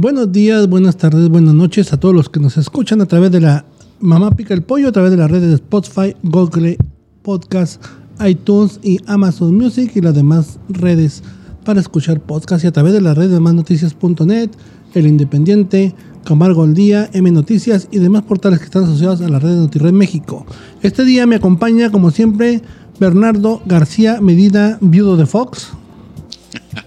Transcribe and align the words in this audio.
Buenos 0.00 0.30
días, 0.30 0.68
buenas 0.68 0.96
tardes, 0.96 1.28
buenas 1.28 1.54
noches 1.54 1.92
a 1.92 1.98
todos 1.98 2.14
los 2.14 2.28
que 2.28 2.38
nos 2.38 2.56
escuchan 2.56 3.00
a 3.00 3.06
través 3.06 3.32
de 3.32 3.40
la 3.40 3.64
Mamá 3.98 4.30
Pica 4.30 4.54
el 4.54 4.62
Pollo, 4.62 4.90
a 4.90 4.92
través 4.92 5.10
de 5.10 5.16
las 5.16 5.28
redes 5.28 5.48
de 5.48 5.56
Spotify, 5.56 6.14
Google 6.22 6.78
Podcast, 7.22 7.84
iTunes 8.24 8.78
y 8.84 9.00
Amazon 9.08 9.56
Music 9.56 9.90
y 9.96 10.00
las 10.00 10.14
demás 10.14 10.60
redes 10.68 11.24
para 11.64 11.80
escuchar 11.80 12.20
podcast 12.20 12.62
y 12.62 12.68
a 12.68 12.72
través 12.72 12.92
de 12.92 13.00
las 13.00 13.16
redes 13.18 13.32
de 13.32 13.40
másnoticias.net, 13.40 14.50
El 14.94 15.08
Independiente, 15.08 15.96
Camargo 16.24 16.62
al 16.62 16.74
Día, 16.74 17.10
M 17.12 17.28
Noticias 17.32 17.88
y 17.90 17.98
demás 17.98 18.22
portales 18.22 18.60
que 18.60 18.66
están 18.66 18.84
asociados 18.84 19.20
a 19.20 19.28
la 19.28 19.40
red 19.40 19.48
de 19.48 19.56
NotiRed 19.56 19.90
México. 19.90 20.46
Este 20.80 21.04
día 21.04 21.26
me 21.26 21.34
acompaña, 21.34 21.90
como 21.90 22.12
siempre, 22.12 22.62
Bernardo 23.00 23.62
García 23.66 24.20
Medina, 24.20 24.78
viudo 24.80 25.16
de 25.16 25.26
Fox. 25.26 25.72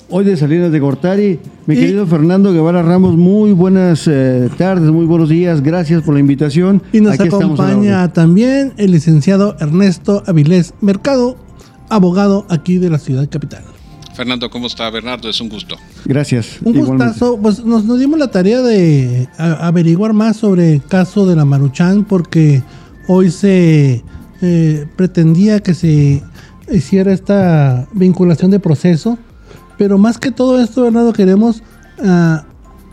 Hoy 0.09 0.23
de 0.23 0.37
Salinas 0.37 0.71
de 0.71 0.79
Gortari, 0.79 1.39
mi 1.67 1.75
querido 1.75 2.07
Fernando 2.07 2.51
Guevara 2.53 2.81
Ramos, 2.81 3.15
muy 3.15 3.53
buenas 3.53 4.07
eh, 4.07 4.49
tardes, 4.57 4.89
muy 4.89 5.05
buenos 5.05 5.29
días, 5.29 5.61
gracias 5.61 6.01
por 6.01 6.15
la 6.15 6.19
invitación. 6.19 6.81
Y 6.91 7.01
nos 7.01 7.19
acompaña 7.19 8.11
también 8.13 8.73
el 8.77 8.91
licenciado 8.91 9.55
Ernesto 9.59 10.23
Avilés 10.25 10.73
Mercado, 10.81 11.37
abogado 11.89 12.45
aquí 12.49 12.77
de 12.77 12.89
la 12.89 12.97
ciudad 12.97 13.29
capital. 13.29 13.63
Fernando, 14.15 14.49
¿cómo 14.49 14.67
está? 14.67 14.89
Bernardo, 14.89 15.29
es 15.29 15.39
un 15.39 15.49
gusto. 15.49 15.75
Gracias. 16.05 16.57
Un 16.63 16.73
gustazo. 16.73 17.39
Pues 17.41 17.63
nos, 17.63 17.87
dimos 17.99 18.19
la 18.19 18.29
tarea 18.29 18.61
de 18.61 19.29
averiguar 19.37 20.13
más 20.13 20.37
sobre 20.37 20.73
el 20.73 20.83
caso 20.83 21.25
de 21.25 21.35
la 21.35 21.45
Maruchan 21.45 22.03
porque 22.03 22.61
hoy 23.07 23.31
se 23.31 24.03
eh, 24.41 24.87
pretendía 24.95 25.59
que 25.59 25.73
se 25.73 26.23
hiciera 26.71 27.13
esta 27.13 27.87
vinculación 27.93 28.51
de 28.51 28.59
proceso 28.59 29.17
pero 29.81 29.97
más 29.97 30.19
que 30.19 30.29
todo 30.29 30.61
esto, 30.61 30.83
Bernardo, 30.83 31.11
queremos 31.11 31.63
ah, 32.05 32.45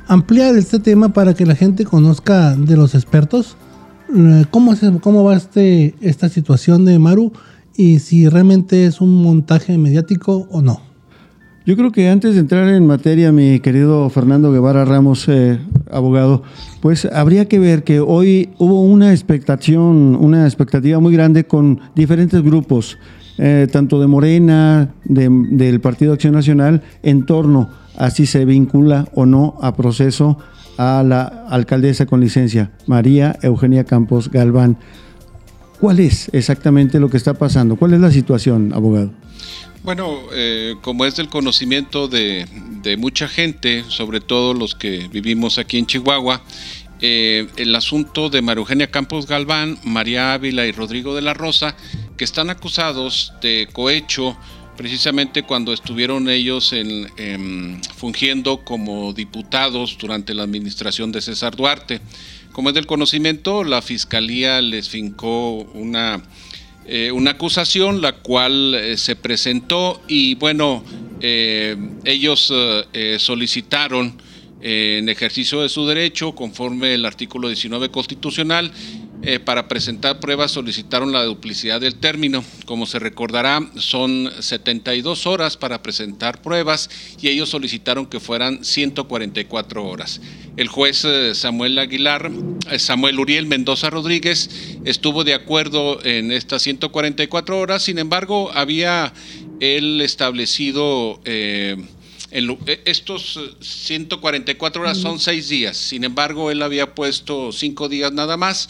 ampliar 0.06 0.56
este 0.56 0.78
tema 0.78 1.10
para 1.10 1.34
que 1.34 1.44
la 1.44 1.54
gente 1.54 1.84
conozca 1.84 2.56
de 2.56 2.78
los 2.78 2.94
expertos 2.94 3.58
eh, 4.16 4.46
cómo, 4.50 4.72
es, 4.72 4.80
cómo 5.02 5.22
va 5.22 5.36
este, 5.36 5.94
esta 6.00 6.30
situación 6.30 6.86
de 6.86 6.98
Maru 6.98 7.30
y 7.76 7.98
si 7.98 8.26
realmente 8.26 8.86
es 8.86 9.02
un 9.02 9.22
montaje 9.22 9.76
mediático 9.76 10.48
o 10.50 10.62
no. 10.62 10.80
Yo 11.66 11.76
creo 11.76 11.92
que 11.92 12.08
antes 12.08 12.32
de 12.32 12.40
entrar 12.40 12.66
en 12.70 12.86
materia, 12.86 13.32
mi 13.32 13.60
querido 13.60 14.08
Fernando 14.08 14.50
Guevara 14.50 14.86
Ramos, 14.86 15.28
eh, 15.28 15.60
abogado, 15.90 16.42
pues 16.80 17.04
habría 17.04 17.48
que 17.48 17.58
ver 17.58 17.84
que 17.84 18.00
hoy 18.00 18.48
hubo 18.56 18.82
una 18.82 19.10
expectación, 19.12 20.16
una 20.16 20.46
expectativa 20.46 21.00
muy 21.00 21.12
grande 21.12 21.44
con 21.44 21.80
diferentes 21.94 22.42
grupos. 22.42 22.96
Eh, 23.38 23.68
tanto 23.70 24.00
de 24.00 24.08
Morena, 24.08 24.94
del 25.04 25.80
Partido 25.80 26.12
Acción 26.12 26.34
Nacional, 26.34 26.82
en 27.04 27.24
torno 27.24 27.70
a 27.96 28.10
si 28.10 28.26
se 28.26 28.44
vincula 28.44 29.08
o 29.14 29.26
no 29.26 29.56
a 29.62 29.76
proceso 29.76 30.38
a 30.76 31.04
la 31.04 31.46
alcaldesa 31.48 32.06
con 32.06 32.20
licencia, 32.20 32.72
María 32.86 33.38
Eugenia 33.42 33.84
Campos 33.84 34.30
Galván. 34.30 34.76
¿Cuál 35.80 36.00
es 36.00 36.30
exactamente 36.32 36.98
lo 36.98 37.08
que 37.08 37.16
está 37.16 37.34
pasando? 37.34 37.76
¿Cuál 37.76 37.94
es 37.94 38.00
la 38.00 38.10
situación, 38.10 38.72
abogado? 38.72 39.12
Bueno, 39.84 40.18
eh, 40.32 40.74
como 40.82 41.04
es 41.04 41.16
del 41.16 41.28
conocimiento 41.28 42.08
de, 42.08 42.46
mucha 42.98 43.28
gente, 43.28 43.84
sobre 43.88 44.20
todo 44.20 44.54
los 44.54 44.74
que 44.74 45.08
vivimos 45.12 45.58
aquí 45.58 45.78
en 45.78 45.86
Chihuahua, 45.86 46.42
eh, 47.00 47.46
el 47.56 47.74
asunto 47.76 48.28
de 48.28 48.42
María 48.42 48.60
Eugenia 48.60 48.90
Campos 48.90 49.26
Galván, 49.26 49.78
María 49.84 50.34
Ávila 50.34 50.66
y 50.66 50.72
Rodrigo 50.72 51.14
de 51.14 51.22
la 51.22 51.34
Rosa 51.34 51.76
que 52.18 52.24
están 52.24 52.50
acusados 52.50 53.32
de 53.40 53.68
cohecho 53.72 54.36
precisamente 54.76 55.42
cuando 55.42 55.72
estuvieron 55.72 56.28
ellos 56.28 56.72
en, 56.72 57.80
fungiendo 57.96 58.64
como 58.64 59.12
diputados 59.12 59.96
durante 59.98 60.34
la 60.34 60.42
administración 60.42 61.10
de 61.10 61.20
César 61.20 61.56
Duarte. 61.56 62.00
Como 62.52 62.68
es 62.68 62.74
del 62.74 62.86
conocimiento, 62.86 63.64
la 63.64 63.82
fiscalía 63.82 64.60
les 64.60 64.88
fincó 64.88 65.62
una, 65.74 66.22
eh, 66.86 67.10
una 67.12 67.32
acusación, 67.32 68.00
la 68.02 68.12
cual 68.12 68.74
eh, 68.74 68.96
se 68.96 69.16
presentó 69.16 70.00
y 70.06 70.36
bueno, 70.36 70.84
eh, 71.20 71.76
ellos 72.04 72.52
solicitaron 73.18 74.20
en 74.60 75.08
ejercicio 75.08 75.62
de 75.62 75.68
su 75.68 75.86
derecho, 75.86 76.32
conforme 76.32 76.94
el 76.94 77.04
artículo 77.04 77.48
19 77.48 77.90
constitucional, 77.90 78.72
eh, 79.20 79.40
para 79.40 79.66
presentar 79.66 80.20
pruebas 80.20 80.52
solicitaron 80.52 81.10
la 81.10 81.24
duplicidad 81.24 81.80
del 81.80 81.96
término. 81.96 82.44
Como 82.66 82.86
se 82.86 83.00
recordará, 83.00 83.60
son 83.76 84.30
72 84.38 85.26
horas 85.26 85.56
para 85.56 85.82
presentar 85.82 86.40
pruebas 86.40 86.88
y 87.20 87.28
ellos 87.28 87.48
solicitaron 87.48 88.06
que 88.06 88.20
fueran 88.20 88.64
144 88.64 89.84
horas. 89.84 90.20
El 90.56 90.68
juez 90.68 91.04
eh, 91.04 91.34
Samuel 91.34 91.80
Aguilar, 91.80 92.30
eh, 92.70 92.78
Samuel 92.78 93.18
Uriel 93.18 93.46
Mendoza 93.46 93.90
Rodríguez, 93.90 94.78
estuvo 94.84 95.24
de 95.24 95.34
acuerdo 95.34 96.04
en 96.04 96.30
estas 96.30 96.62
144 96.62 97.58
horas, 97.58 97.82
sin 97.82 97.98
embargo, 97.98 98.52
había 98.54 99.12
él 99.58 100.00
establecido... 100.00 101.20
estos 102.84 103.40
144 103.60 104.82
horas 104.82 104.98
son 104.98 105.18
seis 105.18 105.48
días, 105.48 105.76
sin 105.76 106.04
embargo, 106.04 106.52
él 106.52 106.62
había 106.62 106.94
puesto 106.94 107.50
cinco 107.52 107.88
días 107.88 108.12
nada 108.12 108.36
más 108.36 108.68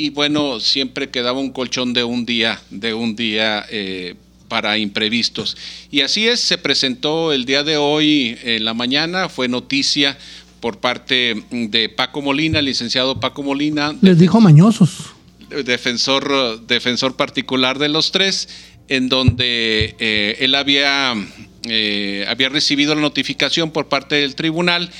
y 0.00 0.08
bueno, 0.08 0.60
siempre 0.60 1.10
quedaba 1.10 1.40
un 1.40 1.50
colchón 1.50 1.92
de 1.92 2.04
un 2.04 2.24
día, 2.24 2.62
de 2.70 2.94
un 2.94 3.16
día 3.16 3.66
eh, 3.70 4.14
para 4.48 4.78
imprevistos. 4.78 5.58
Y 5.90 6.00
así 6.00 6.26
es, 6.26 6.40
se 6.40 6.56
presentó 6.56 7.32
el 7.32 7.44
día 7.44 7.64
de 7.64 7.76
hoy 7.76 8.38
en 8.42 8.64
la 8.64 8.72
mañana, 8.72 9.28
fue 9.28 9.46
noticia 9.46 10.16
por 10.60 10.78
parte 10.78 11.44
de 11.50 11.90
Paco 11.90 12.22
Molina, 12.22 12.62
licenciado 12.62 13.20
Paco 13.20 13.42
Molina. 13.42 13.94
Les 14.00 14.18
dijo 14.18 14.40
mañosos. 14.40 15.10
Defensor, 15.64 16.66
defensor 16.66 17.16
particular 17.16 17.78
de 17.78 17.90
los 17.90 18.10
tres, 18.10 18.48
en 18.88 19.10
donde 19.10 19.96
eh, 19.98 20.36
él 20.40 20.54
había, 20.54 21.14
eh, 21.68 22.24
había 22.26 22.48
recibido 22.48 22.94
la 22.94 23.02
notificación 23.02 23.70
por 23.70 23.88
parte 23.88 24.14
del 24.14 24.34
tribunal 24.34 24.90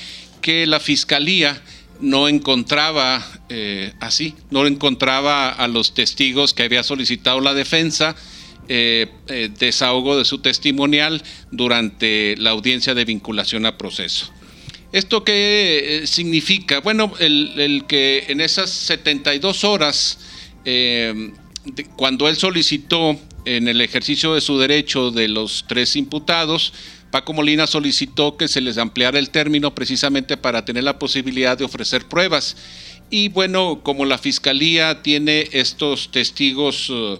que 0.41 0.67
la 0.67 0.79
fiscalía 0.79 1.59
no 2.01 2.27
encontraba 2.27 3.25
eh, 3.49 3.93
así, 3.99 4.35
no 4.49 4.65
encontraba 4.65 5.49
a 5.49 5.67
los 5.67 5.93
testigos 5.93 6.53
que 6.53 6.63
había 6.63 6.83
solicitado 6.83 7.39
la 7.39 7.53
defensa, 7.53 8.15
eh, 8.67 9.07
eh, 9.27 9.49
desahogo 9.57 10.17
de 10.17 10.25
su 10.25 10.39
testimonial 10.39 11.23
durante 11.51 12.35
la 12.37 12.51
audiencia 12.51 12.93
de 12.93 13.05
vinculación 13.05 13.65
a 13.65 13.77
proceso. 13.77 14.31
¿Esto 14.91 15.23
qué 15.23 16.03
significa? 16.05 16.81
Bueno, 16.81 17.13
el, 17.19 17.85
que 17.87 18.25
en 18.27 18.41
esas 18.41 18.69
72 18.69 19.63
horas, 19.63 20.19
cuando 21.95 22.27
él 22.27 22.35
solicitó 22.35 23.17
en 23.45 23.69
el 23.69 23.79
ejercicio 23.79 24.33
de 24.33 24.41
su 24.41 24.59
derecho 24.59 25.11
de 25.11 25.29
los 25.29 25.63
tres 25.67 25.95
imputados, 25.95 26.73
Paco 27.11 27.33
Molina 27.33 27.67
solicitó 27.67 28.37
que 28.37 28.47
se 28.47 28.61
les 28.61 28.77
ampliara 28.77 29.19
el 29.19 29.29
término 29.29 29.75
precisamente 29.75 30.37
para 30.37 30.63
tener 30.63 30.85
la 30.85 30.97
posibilidad 30.97 31.57
de 31.57 31.65
ofrecer 31.65 32.07
pruebas. 32.07 32.55
Y 33.09 33.27
bueno, 33.27 33.81
como 33.83 34.05
la 34.05 34.17
fiscalía 34.17 35.03
tiene 35.03 35.49
estos 35.51 36.09
testigos, 36.11 36.87
eh, 36.89 37.17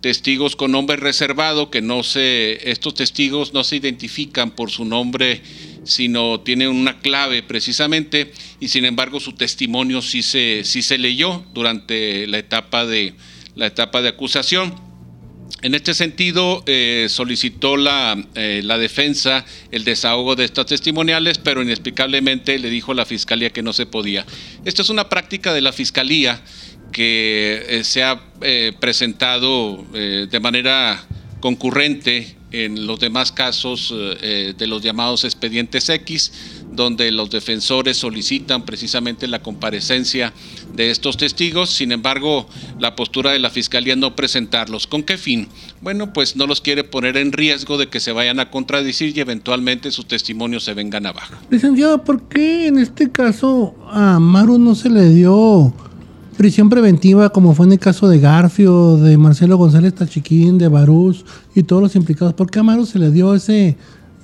testigos 0.00 0.56
con 0.56 0.72
nombre 0.72 0.96
reservado, 0.96 1.70
que 1.70 1.80
no 1.80 2.02
se, 2.02 2.68
estos 2.68 2.94
testigos 2.94 3.54
no 3.54 3.62
se 3.62 3.76
identifican 3.76 4.50
por 4.50 4.72
su 4.72 4.84
nombre, 4.84 5.40
sino 5.84 6.40
tienen 6.40 6.68
una 6.68 6.98
clave 6.98 7.44
precisamente, 7.44 8.32
y 8.58 8.68
sin 8.68 8.84
embargo 8.84 9.20
su 9.20 9.34
testimonio 9.34 10.02
sí 10.02 10.22
se, 10.22 10.62
sí 10.64 10.82
se 10.82 10.98
leyó 10.98 11.44
durante 11.54 12.26
la 12.26 12.38
etapa 12.38 12.84
de, 12.84 13.14
la 13.54 13.66
etapa 13.66 14.02
de 14.02 14.08
acusación. 14.08 14.91
En 15.60 15.74
este 15.74 15.94
sentido, 15.94 16.64
eh, 16.66 17.06
solicitó 17.08 17.76
eh, 17.76 18.62
la, 18.64 18.78
defensa 18.78 19.44
el 19.70 19.84
desahogo 19.84 20.34
de 20.34 20.44
estas 20.44 20.66
testimoniales, 20.66 21.38
pero 21.38 21.62
inexplicablemente 21.62 22.58
le 22.58 22.70
dijo 22.70 22.92
a 22.92 22.94
la 22.96 23.04
fiscalía 23.04 23.50
que 23.50 23.62
no 23.62 23.72
se 23.72 23.86
podía. 23.86 24.26
Esta 24.64 24.82
es 24.82 24.88
una 24.88 25.08
práctica 25.08 25.52
de 25.52 25.60
la 25.60 25.72
fiscalía 25.72 26.40
que 26.90 27.64
eh, 27.68 27.84
se 27.84 28.02
ha 28.02 28.20
presentado 28.80 29.86
de 29.92 30.40
manera 30.40 31.06
concurrente 31.40 32.36
en 32.52 32.86
los 32.86 33.00
demás 33.00 33.32
casos 33.32 33.92
eh, 33.96 34.54
de 34.56 34.66
los 34.66 34.82
llamados 34.82 35.24
expedientes 35.24 35.88
X, 35.88 36.32
donde 36.72 37.10
los 37.12 37.30
defensores 37.30 37.98
solicitan 37.98 38.64
precisamente 38.64 39.28
la 39.28 39.42
comparecencia 39.42 40.32
de 40.74 40.90
estos 40.90 41.16
testigos, 41.16 41.70
sin 41.70 41.92
embargo, 41.92 42.46
la 42.78 42.96
postura 42.96 43.32
de 43.32 43.38
la 43.38 43.50
Fiscalía 43.50 43.94
no 43.94 44.16
presentarlos. 44.16 44.86
¿Con 44.86 45.02
qué 45.02 45.18
fin? 45.18 45.48
Bueno, 45.80 46.12
pues 46.12 46.36
no 46.36 46.46
los 46.46 46.60
quiere 46.60 46.84
poner 46.84 47.16
en 47.16 47.32
riesgo 47.32 47.76
de 47.76 47.88
que 47.88 48.00
se 48.00 48.12
vayan 48.12 48.40
a 48.40 48.50
contradecir 48.50 49.16
y 49.16 49.20
eventualmente 49.20 49.90
sus 49.90 50.06
testimonios 50.06 50.64
se 50.64 50.74
vengan 50.74 51.06
abajo. 51.06 51.34
Licenciado, 51.50 52.02
¿por 52.02 52.22
qué 52.22 52.66
en 52.66 52.78
este 52.78 53.10
caso 53.10 53.74
a 53.90 54.18
Maru 54.18 54.58
no 54.58 54.74
se 54.74 54.88
le 54.88 55.10
dio 55.10 55.74
prisión 56.36 56.70
preventiva 56.70 57.28
como 57.28 57.54
fue 57.54 57.66
en 57.66 57.72
el 57.72 57.78
caso 57.78 58.08
de 58.08 58.18
Garfio, 58.18 58.96
de 58.96 59.18
Marcelo 59.18 59.56
González 59.58 59.94
Tachiquín, 59.94 60.58
de 60.58 60.68
Barús 60.68 61.24
y 61.54 61.62
todos 61.62 61.82
los 61.82 61.96
implicados? 61.96 62.34
¿Por 62.34 62.50
qué 62.50 62.60
a 62.60 62.62
Maru 62.62 62.86
se 62.86 62.98
le 62.98 63.10
dio 63.10 63.34
ese 63.34 63.76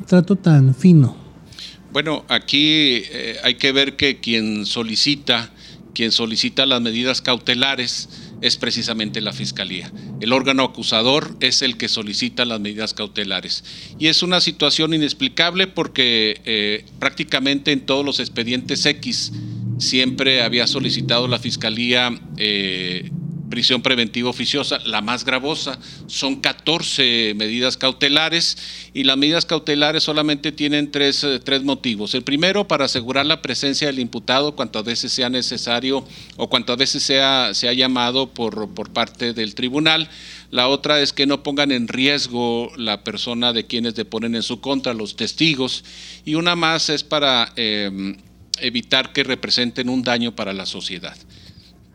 trato 0.06 0.36
tan 0.36 0.74
fino? 0.74 1.27
Bueno, 1.90 2.24
aquí 2.28 3.02
eh, 3.10 3.36
hay 3.42 3.54
que 3.54 3.72
ver 3.72 3.96
que 3.96 4.18
quien 4.18 4.66
solicita, 4.66 5.50
quien 5.94 6.12
solicita 6.12 6.66
las 6.66 6.82
medidas 6.82 7.22
cautelares 7.22 8.08
es 8.40 8.56
precisamente 8.56 9.20
la 9.20 9.32
Fiscalía. 9.32 9.90
El 10.20 10.32
órgano 10.32 10.64
acusador 10.64 11.36
es 11.40 11.62
el 11.62 11.76
que 11.76 11.88
solicita 11.88 12.44
las 12.44 12.60
medidas 12.60 12.94
cautelares. 12.94 13.64
Y 13.98 14.06
es 14.06 14.22
una 14.22 14.40
situación 14.40 14.94
inexplicable 14.94 15.66
porque 15.66 16.40
eh, 16.44 16.84
prácticamente 16.98 17.72
en 17.72 17.80
todos 17.80 18.04
los 18.04 18.20
expedientes 18.20 18.84
X 18.84 19.32
siempre 19.78 20.42
había 20.42 20.66
solicitado 20.66 21.26
la 21.26 21.38
Fiscalía 21.38 22.20
eh, 22.36 23.10
prisión 23.48 23.82
preventiva 23.82 24.30
oficiosa, 24.30 24.78
la 24.84 25.00
más 25.00 25.24
gravosa. 25.24 25.78
Son 26.06 26.40
14 26.40 27.34
medidas 27.36 27.76
cautelares 27.76 28.56
y 28.94 29.04
las 29.04 29.16
medidas 29.16 29.44
cautelares 29.44 30.02
solamente 30.02 30.52
tienen 30.52 30.90
tres, 30.90 31.24
eh, 31.24 31.40
tres, 31.40 31.62
motivos. 31.62 32.14
El 32.14 32.22
primero, 32.22 32.68
para 32.68 32.84
asegurar 32.84 33.26
la 33.26 33.42
presencia 33.42 33.88
del 33.88 33.98
imputado 33.98 34.54
cuantas 34.54 34.84
veces 34.84 35.12
sea 35.12 35.28
necesario 35.28 36.04
o 36.36 36.48
cuantas 36.48 36.76
veces 36.76 37.02
sea, 37.02 37.54
sea 37.54 37.72
llamado 37.72 38.32
por, 38.32 38.72
por 38.74 38.90
parte 38.90 39.32
del 39.32 39.54
tribunal. 39.54 40.08
La 40.50 40.68
otra 40.68 41.00
es 41.00 41.12
que 41.12 41.26
no 41.26 41.42
pongan 41.42 41.72
en 41.72 41.88
riesgo 41.88 42.72
la 42.76 43.04
persona 43.04 43.52
de 43.52 43.66
quienes 43.66 43.94
deponen 43.94 44.34
en 44.34 44.42
su 44.42 44.60
contra, 44.60 44.94
los 44.94 45.16
testigos. 45.16 45.84
Y 46.24 46.34
una 46.34 46.56
más 46.56 46.88
es 46.88 47.04
para 47.04 47.52
eh, 47.56 48.16
evitar 48.60 49.12
que 49.12 49.24
representen 49.24 49.88
un 49.88 50.02
daño 50.02 50.34
para 50.34 50.52
la 50.52 50.66
sociedad. 50.66 51.16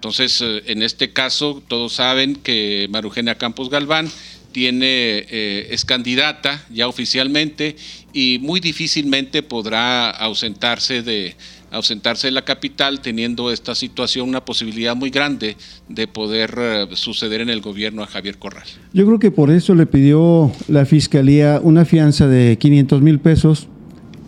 Entonces, 0.04 0.42
eh, 0.42 0.64
en 0.66 0.84
este 0.84 1.14
caso, 1.14 1.64
todos 1.66 1.94
saben 1.94 2.36
que 2.36 2.90
Marugenia 2.92 3.36
Campos 3.36 3.70
Galván 3.70 4.10
tiene, 4.52 5.20
eh, 5.30 5.68
es 5.72 5.86
candidata 5.86 6.62
ya 6.70 6.90
oficialmente 6.90 7.78
y 8.12 8.38
muy 8.42 8.60
difícilmente 8.60 9.44
podrá 9.44 10.10
ausentarse 10.10 11.04
de, 11.04 11.38
ausentarse 11.72 12.28
de 12.28 12.32
la 12.32 12.42
capital 12.42 13.00
teniendo 13.00 13.50
esta 13.50 13.76
situación 13.76 14.28
una 14.28 14.44
posibilidad 14.44 14.94
muy 14.94 15.10
grande 15.10 15.56
de 15.88 16.06
poder 16.08 16.54
eh, 16.58 16.88
suceder 16.96 17.40
en 17.40 17.50
el 17.50 17.62
gobierno 17.62 18.04
a 18.04 18.08
Javier 18.08 18.38
Corral. 18.38 18.68
Yo 18.92 19.06
creo 19.06 19.20
que 19.20 19.32
por 19.32 19.52
eso 19.52 19.74
le 19.74 19.86
pidió 19.86 20.52
la 20.68 20.86
fiscalía 20.86 21.62
una 21.64 21.86
fianza 21.86 22.28
de 22.28 22.58
500 22.58 23.02
mil 23.02 23.20
pesos 23.22 23.70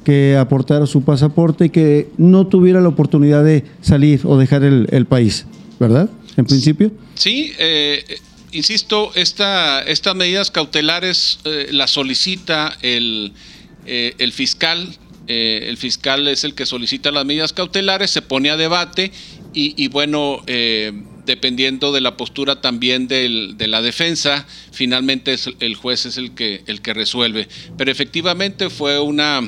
que 0.05 0.37
aportara 0.37 0.85
su 0.85 1.01
pasaporte 1.01 1.65
y 1.65 1.69
que 1.69 2.07
no 2.17 2.47
tuviera 2.47 2.79
la 2.79 2.87
oportunidad 2.87 3.43
de 3.43 3.65
salir 3.81 4.21
o 4.23 4.37
dejar 4.37 4.63
el 4.63 5.05
país. 5.07 5.45
¿Verdad? 5.79 6.09
En 6.37 6.45
principio. 6.45 6.91
Sí, 7.15 7.53
eh, 7.57 8.19
insisto, 8.51 9.11
esta, 9.15 9.81
estas 9.83 10.15
medidas 10.15 10.51
cautelares 10.51 11.39
eh, 11.45 11.67
las 11.71 11.91
solicita 11.91 12.77
el, 12.81 13.33
eh, 13.85 14.15
el 14.17 14.31
fiscal. 14.31 14.97
el 15.27 15.77
fiscal 15.77 16.27
es 16.27 16.43
el 16.43 16.53
que 16.53 16.65
solicita 16.65 17.11
las 17.11 17.25
medidas 17.25 17.51
cautelares, 17.51 18.11
se 18.11 18.21
pone 18.21 18.51
a 18.51 18.57
debate 18.57 19.11
y, 19.53 19.87
bueno, 19.87 20.43
dependiendo 21.25 21.93
de 21.93 22.01
la 22.01 22.17
postura 22.17 22.59
también 22.61 23.07
del, 23.07 23.55
de 23.57 23.67
la 23.67 23.81
defensa, 23.81 24.45
finalmente 24.71 25.33
es, 25.33 25.49
el 25.61 25.75
juez 25.75 26.05
es 26.05 26.17
el 26.17 26.35
que, 26.35 26.61
el 26.67 26.81
que 26.81 26.93
resuelve. 26.93 27.47
Pero 27.77 27.89
efectivamente 27.89 28.69
fue 28.69 28.99
una 28.99 29.41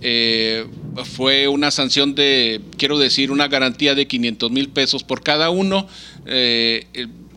eh, 0.00 0.66
fue 1.04 1.48
una 1.48 1.70
sanción 1.70 2.14
de, 2.14 2.60
quiero 2.76 2.98
decir, 2.98 3.30
una 3.30 3.48
garantía 3.48 3.94
de 3.94 4.06
500 4.06 4.50
mil 4.50 4.68
pesos 4.68 5.04
por 5.04 5.22
cada 5.22 5.50
uno, 5.50 5.86
eh, 6.26 6.86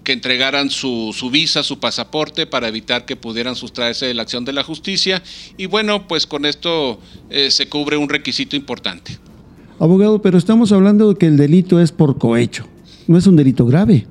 que 0.03 0.13
entregaran 0.13 0.69
su, 0.69 1.13
visa, 1.31 1.61
su 1.61 1.79
pasaporte, 1.79 2.47
para 2.47 2.67
evitar 2.67 3.05
que 3.05 3.15
pudieran 3.15 3.55
sustraerse 3.55 4.07
de 4.07 4.13
la 4.13 4.23
acción 4.23 4.45
de 4.45 4.53
la 4.53 4.63
justicia. 4.63 5.21
Y 5.57 5.67
bueno, 5.67 6.07
pues 6.07 6.25
con 6.25 6.45
esto 6.45 6.99
eh, 7.29 7.51
se 7.51 7.67
cubre 7.67 7.97
un 7.97 8.09
requisito 8.09 8.55
importante. 8.55 9.19
Abogado, 9.79 10.21
pero 10.21 10.37
estamos 10.37 10.71
hablando 10.71 11.09
de 11.09 11.17
que 11.19 11.27
el 11.27 11.37
delito 11.37 11.79
es 11.79 11.91
por 11.91 12.17
cohecho, 12.17 12.67
no 13.07 13.17
es 13.17 13.27
un 13.27 13.35
delito 13.35 13.65
grave. 13.65 14.07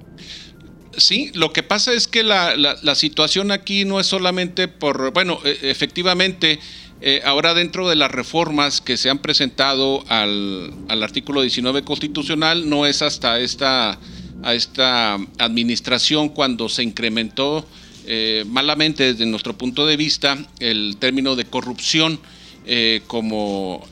Sí, 0.97 1.31
lo 1.35 1.53
que 1.53 1.62
pasa 1.62 1.93
es 1.93 2.09
que 2.09 2.23
la, 2.25 2.56
la 2.56 2.95
situación 2.95 3.53
aquí 3.53 3.85
no 3.85 4.00
es 4.00 4.06
solamente 4.06 4.67
por, 4.67 5.12
bueno, 5.12 5.39
e, 5.45 5.71
efectivamente, 5.71 6.59
eh, 7.00 7.21
ahora 7.25 7.55
dentro 7.55 7.89
de 7.89 7.95
las 7.95 8.11
reformas 8.11 8.81
que 8.81 8.97
se 8.97 9.09
han 9.09 9.19
presentado 9.19 10.05
al, 10.09 10.73
artículo 10.89 11.43
19 11.43 11.83
constitucional, 11.83 12.69
no 12.69 12.87
es 12.87 13.03
hasta 13.03 13.39
esta, 13.39 13.99
a 14.43 14.55
esta 14.55 15.15
administración 15.39 16.29
cuando 16.29 16.69
se 16.69 16.83
incrementó 16.83 17.67
eh, 18.06 18.45
malamente 18.49 19.12
desde 19.12 19.27
nuestro 19.27 19.56
punto 19.56 19.87
de 19.87 19.97
vista 19.97 20.39
el 20.59 20.97
término 20.99 21.37
de 21.37 21.45
corrupción 21.45 22.19
eh, 22.67 23.03
como, 23.06 23.87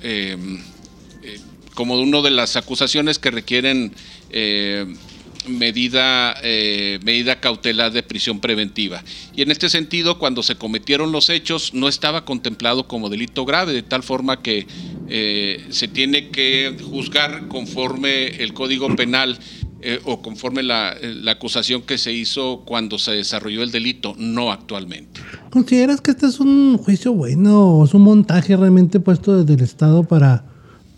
como 1.75 1.94
una 2.00 2.23
de 2.23 2.31
las 2.31 2.56
acusaciones 2.56 3.19
que 3.19 3.31
requieren 3.31 3.93
medida, 5.48 6.34
eh, 6.43 6.98
medida 7.04 7.40
cautelar 7.40 7.93
de 7.93 8.02
prisión 8.02 8.40
preventiva. 8.40 9.02
Y 9.34 9.43
en 9.43 9.50
este 9.50 9.69
sentido, 9.69 10.19
cuando 10.19 10.43
se 10.43 10.56
cometieron 10.56 11.12
los 11.12 11.31
hechos, 11.31 11.75
no 11.75 11.88
estaba 11.88 12.25
contemplado 12.25 12.87
como 12.87 13.08
delito 13.08 13.44
grave, 13.44 13.72
de 13.72 13.82
tal 13.82 14.02
forma 14.02 14.43
que 14.43 14.66
eh, 15.08 15.64
se 15.70 15.88
tiene 15.88 16.31
que 16.31 16.76
juzgar 16.82 17.48
conforme 17.48 18.26
el 18.43 18.52
Código 18.52 18.94
Penal 18.96 19.38
eh, 19.82 20.00
o 20.04 20.22
conforme 20.22 20.62
la, 20.62 20.96
la, 21.00 21.32
acusación 21.32 21.82
que 21.82 21.98
se 21.98 22.12
hizo 22.12 22.62
cuando 22.64 22.98
se 22.98 23.12
desarrolló 23.12 23.62
el 23.62 23.70
delito, 23.70 24.14
no 24.19 24.50
actualmente. 24.50 25.20
¿Consideras 25.50 26.00
que 26.00 26.12
este 26.12 26.26
es 26.26 26.40
un 26.40 26.78
juicio 26.78 27.12
bueno 27.12 27.66
o 27.69 27.84
es 27.84 27.93
un 27.93 28.02
montaje 28.02 28.56
realmente 28.56 29.00
puesto 29.00 29.37
desde 29.37 29.54
el 29.54 29.60
Estado 29.60 30.02
para, 30.02 30.44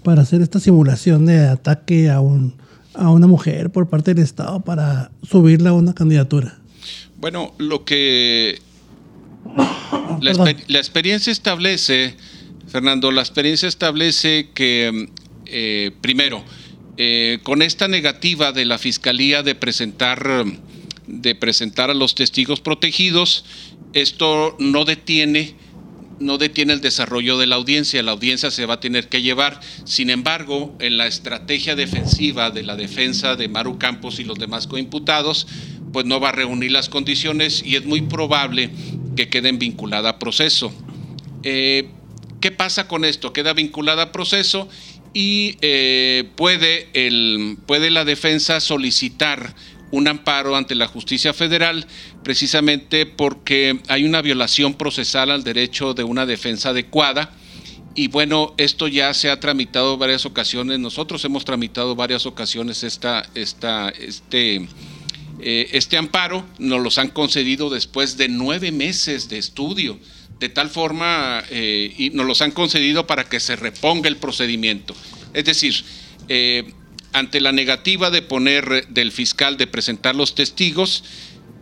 para 0.05 0.23
hacer 0.23 0.43
esta 0.43 0.61
simulación 0.61 1.27
de 1.27 1.49
ataque 1.49 2.09
a 2.09 2.21
un 2.21 2.55
a 2.99 3.11
una 3.11 3.27
mujer 3.27 3.71
por 3.71 3.89
parte 3.89 4.13
del 4.13 4.23
Estado 4.23 4.61
para 4.61 5.11
subirla 5.23 5.71
a 5.71 5.73
una 5.73 5.95
candidatura? 5.95 6.59
Bueno, 7.17 7.55
lo 7.59 7.85
que 7.85 8.61
la, 10.21 10.79
experiencia 10.79 11.33
establece, 11.33 12.15
Fernando, 12.69 13.11
la 13.11 13.23
experiencia 13.23 13.69
establece 13.69 14.51
que, 14.55 15.09
eh, 15.47 15.93
primero, 16.01 16.45
eh, 16.97 17.39
con 17.45 17.63
esta 17.63 17.89
negativa 17.89 18.53
de 18.53 18.65
la 18.65 18.79
Fiscalía 18.79 19.43
de 19.43 19.55
presentar, 19.55 20.45
de 21.07 21.35
presentar 21.35 21.91
a 21.91 21.95
los 21.95 22.15
testigos 22.15 22.61
protegidos, 22.61 23.45
esto 23.93 24.57
no 24.59 24.85
detiene 24.85 25.55
no 26.21 26.39
detiene 26.39 26.73
el 26.73 26.81
desarrollo 26.81 27.39
de 27.39 27.47
la 27.47 27.57
audiencia, 27.57 28.03
la 28.03 28.13
audiencia 28.13 28.51
se 28.51 28.67
va 28.67 28.75
a 28.75 28.81
tener 28.81 29.09
que 29.09 29.23
llevar. 29.23 29.61
Sin 29.85 30.11
embargo, 30.11 30.77
en 30.81 30.97
la 30.97 31.07
estrategia 31.07 31.77
defensiva 31.77 32.51
de 32.51 32.63
la 32.63 32.77
defensa 32.77 33.37
de 33.37 33.49
Maru 33.49 33.79
Campos 33.79 34.19
y 34.19 34.25
los 34.25 34.39
demás 34.39 34.67
coimputados, 34.67 35.47
pues 35.93 36.07
no 36.07 36.21
va 36.21 36.31
a 36.31 36.33
reunir 36.33 36.73
las 36.73 36.89
condiciones 36.89 37.63
y 37.65 37.77
es 37.77 37.85
muy 37.85 38.03
probable 38.03 38.71
que 39.17 39.29
queden 39.29 39.59
vinculada 39.59 40.11
a 40.11 40.19
proceso. 40.19 40.73
Eh, 41.43 41.89
¿Qué 42.41 42.51
pasa 42.53 42.87
con 42.87 43.05
esto? 43.05 43.33
Queda 43.33 43.53
vinculada 43.53 44.05
a 44.05 44.13
proceso 44.13 44.69
y 45.13 45.57
eh, 45.61 46.29
puede 46.37 47.91
la 47.91 48.05
defensa 48.05 48.61
solicitar 48.61 49.55
un 49.91 50.09
amparo 50.09 50.57
ante 50.57 50.75
la 50.75 50.87
justicia 50.87 51.33
federal 51.33 51.87
precisamente 52.23 53.07
porque 53.07 53.81
hay 53.89 54.05
una 54.05 54.23
violación 54.23 54.75
procesal 54.75 55.31
al 55.31 55.45
derecho 55.45 55.95
de 55.95 56.05
una 56.05 56.27
defensa 56.27 56.71
adecuada. 56.71 57.33
Y 57.95 58.09
bueno, 58.09 58.55
esto 58.59 58.87
ya 58.87 59.13
se 59.15 59.31
ha 59.31 59.41
tramitado 59.41 59.97
varias 59.97 60.25
ocasiones. 60.25 60.79
Nosotros 60.79 61.25
hemos 61.25 61.45
tramitado 61.45 61.97
varias 61.97 62.27
ocasiones 62.27 62.85
esta, 62.85 63.29
esta, 63.35 63.89
este, 63.89 64.69
eh, 65.41 65.69
este 65.73 65.97
amparo. 65.97 66.45
Nos 66.59 66.81
los 66.81 66.99
han 66.99 67.09
concedido 67.09 67.71
después 67.71 68.17
de 68.17 68.29
nueve 68.29 68.71
meses 68.71 69.29
de 69.29 69.39
estudio. 69.39 69.99
De 70.39 70.49
tal 70.49 70.71
forma, 70.71 71.43
eh, 71.51 71.93
y 71.99 72.11
nos 72.11 72.27
los 72.27 72.43
han 72.43 72.53
concedido 72.53 73.09
para 73.09 73.25
que 73.25 73.41
se 73.41 73.57
reponga 73.57 74.09
el 74.09 74.17
procedimiento. 74.17 74.95
Es 75.35 75.45
decir, 75.45 75.83
eh, 76.29 76.73
ante 77.13 77.41
la 77.41 77.53
negativa 77.53 78.11
de 78.11 78.23
poner 78.23 78.87
del 78.89 79.11
fiscal 79.11 79.57
de 79.57 79.67
presentar 79.67 80.15
los 80.15 80.35
testigos, 80.35 81.03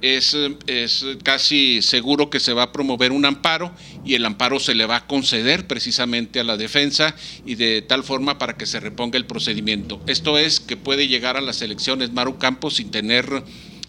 es, 0.02 0.36
es, 0.66 1.04
casi 1.22 1.80
seguro 1.82 2.30
que 2.30 2.40
se 2.40 2.52
va 2.52 2.64
a 2.64 2.72
promover 2.72 3.12
un 3.12 3.24
amparo 3.24 3.72
y 4.04 4.14
el 4.14 4.24
amparo 4.24 4.60
se 4.60 4.74
le 4.74 4.86
va 4.86 4.96
a 4.96 5.06
conceder 5.06 5.66
precisamente 5.66 6.40
a 6.40 6.44
la 6.44 6.56
defensa 6.56 7.14
y 7.44 7.54
de 7.54 7.82
tal 7.82 8.04
forma 8.04 8.38
para 8.38 8.56
que 8.56 8.66
se 8.66 8.80
reponga 8.80 9.16
el 9.16 9.26
procedimiento. 9.26 10.00
Esto 10.06 10.38
es 10.38 10.60
que 10.60 10.76
puede 10.76 11.08
llegar 11.08 11.36
a 11.36 11.40
las 11.40 11.62
elecciones 11.62 12.12
Maru 12.12 12.38
Campos 12.38 12.76
sin 12.76 12.90
tener, 12.90 13.26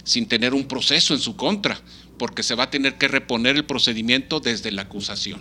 sin 0.03 0.27
tener 0.27 0.53
un 0.53 0.67
proceso 0.67 1.13
en 1.13 1.19
su 1.19 1.35
contra 1.35 1.81
porque 2.17 2.43
se 2.43 2.55
va 2.55 2.63
a 2.63 2.71
tener 2.71 2.95
que 2.95 3.07
reponer 3.07 3.55
el 3.55 3.65
procedimiento 3.65 4.39
desde 4.39 4.71
la 4.71 4.83
acusación. 4.83 5.39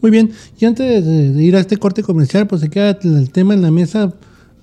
Muy 0.00 0.10
bien, 0.10 0.32
y 0.58 0.64
antes 0.64 1.04
de, 1.04 1.42
ir 1.42 1.56
a 1.56 1.60
este 1.60 1.76
corte 1.76 2.02
comercial, 2.02 2.46
pues 2.46 2.60
se 2.60 2.70
queda 2.70 2.98
el 3.02 3.30
tema 3.30 3.54
en 3.54 3.62
la 3.62 3.70
mesa. 3.70 4.14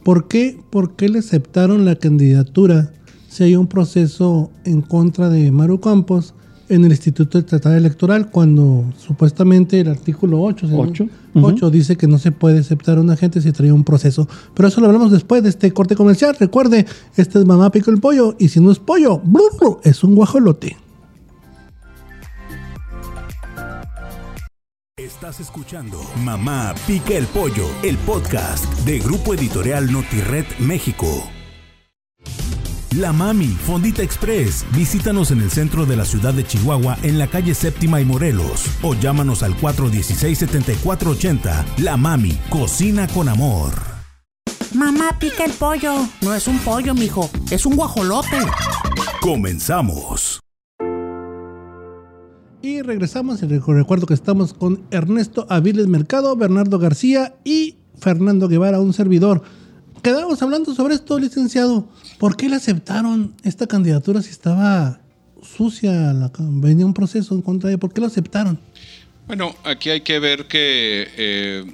¿Por 0.03 0.27
qué, 0.27 0.59
¿Por 0.69 0.95
qué 0.95 1.09
le 1.09 1.19
aceptaron 1.19 1.85
la 1.85 1.95
candidatura 1.95 2.91
si 3.35 3.43
hay 3.43 3.57
un 3.57 3.67
proceso 3.67 4.49
en 4.63 4.81
contra 4.81 5.27
de 5.27 5.51
Maru 5.51 5.81
Campos 5.81 6.33
en 6.69 6.85
el 6.85 6.91
Instituto 6.91 7.37
Estatal 7.37 7.73
Electoral 7.73 8.31
cuando 8.31 8.85
supuestamente 8.97 9.81
el 9.81 9.89
artículo 9.89 10.41
8, 10.41 10.69
8. 11.33 11.69
dice 11.69 11.97
que 11.97 12.07
no 12.07 12.17
se 12.17 12.31
puede 12.31 12.59
aceptar 12.59 12.97
a 12.97 13.01
una 13.01 13.17
gente 13.17 13.41
si 13.41 13.51
trae 13.51 13.73
un 13.73 13.83
proceso. 13.83 14.25
Pero 14.53 14.69
eso 14.69 14.79
lo 14.79 14.87
hablamos 14.87 15.11
después 15.11 15.43
de 15.43 15.49
este 15.49 15.73
corte 15.73 15.97
comercial. 15.97 16.37
Recuerde, 16.39 16.85
este 17.17 17.39
es 17.39 17.45
Mamá 17.45 17.71
Pico 17.71 17.91
el 17.91 17.99
Pollo 17.99 18.37
y 18.39 18.47
si 18.47 18.61
no 18.61 18.71
es 18.71 18.79
pollo, 18.79 19.21
es 19.83 20.01
un 20.05 20.15
guajolote. 20.15 20.77
Estás 24.95 25.41
escuchando 25.41 25.99
Mamá 26.23 26.73
Pica 26.87 27.15
el 27.15 27.25
Pollo, 27.25 27.67
el 27.83 27.97
podcast 27.97 28.65
de 28.85 28.99
Grupo 28.99 29.33
Editorial 29.33 29.91
Notired 29.91 30.45
México. 30.59 31.05
La 32.99 33.11
Mami, 33.11 33.47
Fondita 33.47 34.03
Express. 34.03 34.63
Visítanos 34.73 35.31
en 35.31 35.41
el 35.41 35.51
centro 35.51 35.85
de 35.85 35.97
la 35.97 36.05
ciudad 36.05 36.33
de 36.33 36.45
Chihuahua, 36.45 36.97
en 37.03 37.19
la 37.19 37.27
calle 37.27 37.53
Séptima 37.53 37.99
y 37.99 38.05
Morelos. 38.05 38.67
O 38.83 38.95
llámanos 38.95 39.43
al 39.43 39.53
416-7480. 39.57 41.65
La 41.79 41.97
Mami, 41.97 42.39
cocina 42.49 43.05
con 43.09 43.27
amor. 43.27 43.73
Mamá, 44.73 45.19
pica 45.19 45.43
el 45.43 45.51
pollo. 45.51 46.07
No 46.21 46.33
es 46.33 46.47
un 46.47 46.57
pollo, 46.59 46.93
mijo. 46.93 47.29
Es 47.51 47.65
un 47.65 47.75
guajolote. 47.75 48.37
Comenzamos. 49.19 50.39
Y 52.61 52.81
regresamos. 52.81 53.43
Y 53.43 53.47
recuerdo 53.47 54.05
que 54.05 54.13
estamos 54.13 54.53
con 54.53 54.85
Ernesto 54.91 55.45
Aviles 55.49 55.87
Mercado, 55.87 56.33
Bernardo 56.37 56.79
García 56.79 57.35
y 57.43 57.79
Fernando 57.99 58.47
Guevara, 58.47 58.79
un 58.79 58.93
servidor 58.93 59.43
quedamos 60.05 60.39
hablando 60.43 60.75
sobre 60.75 60.93
esto, 60.93 61.17
licenciado. 61.17 61.87
¿Por 62.17 62.37
qué 62.37 62.47
le 62.49 62.55
aceptaron 62.55 63.35
esta 63.43 63.67
candidatura 63.67 64.21
si 64.21 64.29
estaba 64.29 65.01
sucia, 65.41 65.91
la, 65.91 66.31
venía 66.37 66.85
un 66.85 66.93
proceso 66.93 67.35
en 67.35 67.41
contra 67.41 67.67
de 67.67 67.73
ella? 67.73 67.79
¿Por 67.79 67.93
qué 67.93 68.01
lo 68.01 68.07
aceptaron? 68.07 68.59
Bueno, 69.27 69.55
aquí 69.63 69.89
hay 69.89 70.01
que 70.01 70.19
ver 70.19 70.47
que 70.47 71.09
eh, 71.17 71.65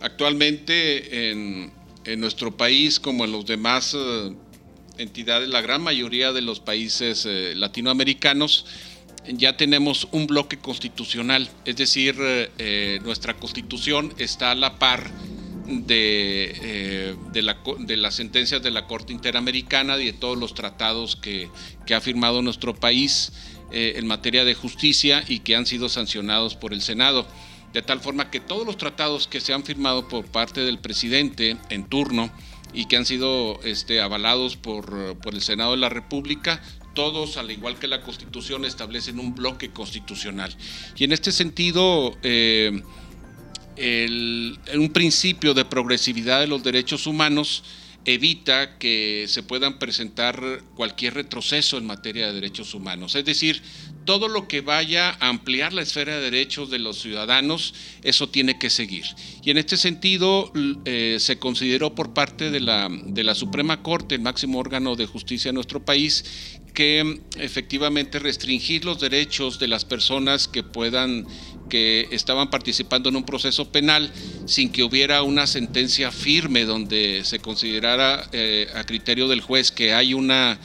actualmente 0.00 1.30
en, 1.30 1.72
nuestro 2.18 2.54
país, 2.54 3.00
como 3.00 3.24
en 3.24 3.32
los 3.32 3.46
demás 3.46 3.96
eh, 3.96 4.34
entidades, 4.98 5.48
la 5.48 5.62
gran 5.62 5.80
mayoría 5.82 6.32
de 6.32 6.42
los 6.42 6.60
países 6.60 7.24
eh, 7.26 7.54
latinoamericanos, 7.56 8.66
ya 9.26 9.56
tenemos 9.56 10.06
un 10.12 10.26
bloque 10.26 10.58
constitucional, 10.58 11.48
es 11.64 11.76
decir, 11.76 12.14
nuestra 13.04 13.34
constitución 13.34 14.12
está 14.18 14.50
a 14.50 14.54
la 14.54 14.78
par 14.78 15.10
de, 15.66 16.54
eh, 16.62 17.16
de, 17.32 17.42
la, 17.42 17.58
de, 17.78 17.96
las 17.96 18.14
sentencias 18.14 18.62
de 18.62 18.70
la 18.70 18.86
Corte 18.86 19.12
Interamericana 19.12 19.98
y 19.98 20.06
de 20.06 20.12
todos 20.12 20.38
los 20.38 20.54
tratados 20.54 21.16
que, 21.16 21.48
ha 21.94 22.00
firmado 22.00 22.42
nuestro 22.42 22.74
país 22.74 23.32
eh, 23.72 23.94
en 23.96 24.06
materia 24.06 24.44
de 24.44 24.54
justicia 24.54 25.24
y 25.26 25.40
que 25.40 25.56
han 25.56 25.66
sido 25.66 25.88
sancionados 25.88 26.56
por 26.56 26.72
el 26.72 26.82
Senado. 26.82 27.26
De 27.72 27.82
tal 27.82 28.00
forma 28.00 28.30
que 28.30 28.40
todos 28.40 28.66
los 28.66 28.76
tratados 28.76 29.26
que 29.26 29.40
se 29.40 29.52
han 29.52 29.64
firmado 29.64 30.06
por 30.06 30.26
parte 30.26 30.60
del 30.60 30.78
presidente 30.78 31.56
en 31.70 31.84
turno 31.84 32.30
y 32.72 32.86
que 32.86 32.96
han 32.96 33.06
sido 33.06 33.60
este, 33.64 34.00
avalados 34.00 34.56
por, 34.56 35.18
por 35.18 35.34
el 35.34 35.42
Senado 35.42 35.72
de 35.72 35.78
la 35.78 35.88
República 35.88 36.60
todos, 36.94 37.36
al 37.36 37.50
igual 37.50 37.78
que 37.78 37.88
la 37.88 38.00
Constitución, 38.00 38.64
establecen 38.64 39.18
un 39.18 39.34
bloque 39.34 39.70
constitucional. 39.70 40.54
Y 40.96 41.04
en 41.04 41.12
este 41.12 41.32
sentido, 41.32 42.16
eh, 42.22 42.82
el, 43.76 44.58
un 44.74 44.92
principio 44.92 45.54
de 45.54 45.64
progresividad 45.64 46.40
de 46.40 46.46
los 46.46 46.62
derechos 46.62 47.06
humanos 47.06 47.64
evita 48.04 48.78
que 48.78 49.24
se 49.28 49.42
puedan 49.42 49.78
presentar 49.78 50.62
cualquier 50.74 51.14
retroceso 51.14 51.78
en 51.78 51.86
materia 51.86 52.26
de 52.26 52.34
derechos 52.34 52.74
humanos. 52.74 53.14
Es 53.14 53.24
decir, 53.24 53.62
todo 54.04 54.28
lo 54.28 54.46
que 54.46 54.60
vaya 54.60 55.16
a 55.20 55.28
ampliar 55.28 55.72
la 55.72 55.82
esfera 55.82 56.16
de 56.16 56.30
derechos 56.30 56.70
de 56.70 56.78
los 56.78 57.00
ciudadanos, 57.00 57.74
eso 58.02 58.28
tiene 58.28 58.58
que 58.58 58.70
seguir. 58.70 59.04
Y 59.42 59.50
en 59.50 59.58
este 59.58 59.76
sentido, 59.76 60.52
eh, 60.84 61.16
se 61.18 61.38
consideró 61.38 61.94
por 61.94 62.12
parte 62.12 62.50
de 62.50 62.60
la, 62.60 62.88
de 62.90 63.24
la 63.24 63.34
Suprema 63.34 63.82
Corte, 63.82 64.14
el 64.14 64.20
máximo 64.20 64.58
órgano 64.58 64.96
de 64.96 65.06
justicia 65.06 65.50
de 65.50 65.54
nuestro 65.54 65.84
país, 65.84 66.60
que 66.74 67.20
efectivamente 67.38 68.18
restringir 68.18 68.84
los 68.84 68.98
derechos 68.98 69.58
de 69.60 69.68
las 69.68 69.84
personas 69.84 70.48
que 70.48 70.64
puedan 70.64 71.24
estaban 72.10 72.50
participando 72.50 73.08
en 73.08 73.16
un 73.16 73.24
proceso 73.24 73.70
penal 73.70 74.12
sin 74.46 74.70
que 74.70 74.82
hubiera 74.82 75.22
una 75.22 75.46
sentencia 75.46 76.10
firme 76.10 76.64
donde 76.64 77.22
se 77.24 77.38
considerara 77.38 78.28
eh, 78.32 78.68
a 78.74 78.84
criterio 78.84 79.28
del 79.28 79.40
juez 79.40 79.70
que 79.70 79.92
hay 79.92 80.14
una 80.14 80.58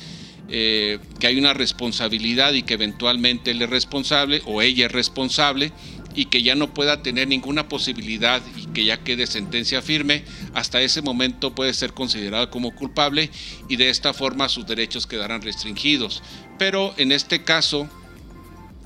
eh, 0.52 0.98
que 1.20 1.28
hay 1.28 1.38
una 1.38 1.54
responsabilidad 1.54 2.54
y 2.54 2.64
que 2.64 2.74
eventualmente 2.74 3.52
él 3.52 3.62
es 3.62 3.70
responsable 3.70 4.42
o 4.46 4.64
ella 4.64 4.88
es 4.88 4.92
responsable 4.92 5.72
y 6.16 6.26
que 6.26 6.42
ya 6.42 6.56
no 6.56 6.74
pueda 6.74 7.04
tener 7.04 7.28
ninguna 7.28 7.70
posibilidad 7.70 8.42
y 8.58 8.66
que 8.68 8.84
ya 8.84 9.04
quede 9.04 9.28
sentencia 9.28 9.82
firme, 9.82 10.24
hasta 10.56 10.82
ese 10.82 11.04
momento 11.04 11.54
puede 11.54 11.74
ser 11.74 11.94
considerado 11.94 12.50
como 12.50 12.74
culpable 12.74 13.30
y 13.68 13.76
de 13.76 13.90
esta 13.90 14.14
forma 14.14 14.50
sus 14.50 14.66
derechos 14.66 15.06
quedarán 15.06 15.42
restringidos. 15.42 16.24
Pero 16.58 16.96
en 16.98 17.12
este 17.12 17.44
caso, 17.44 17.88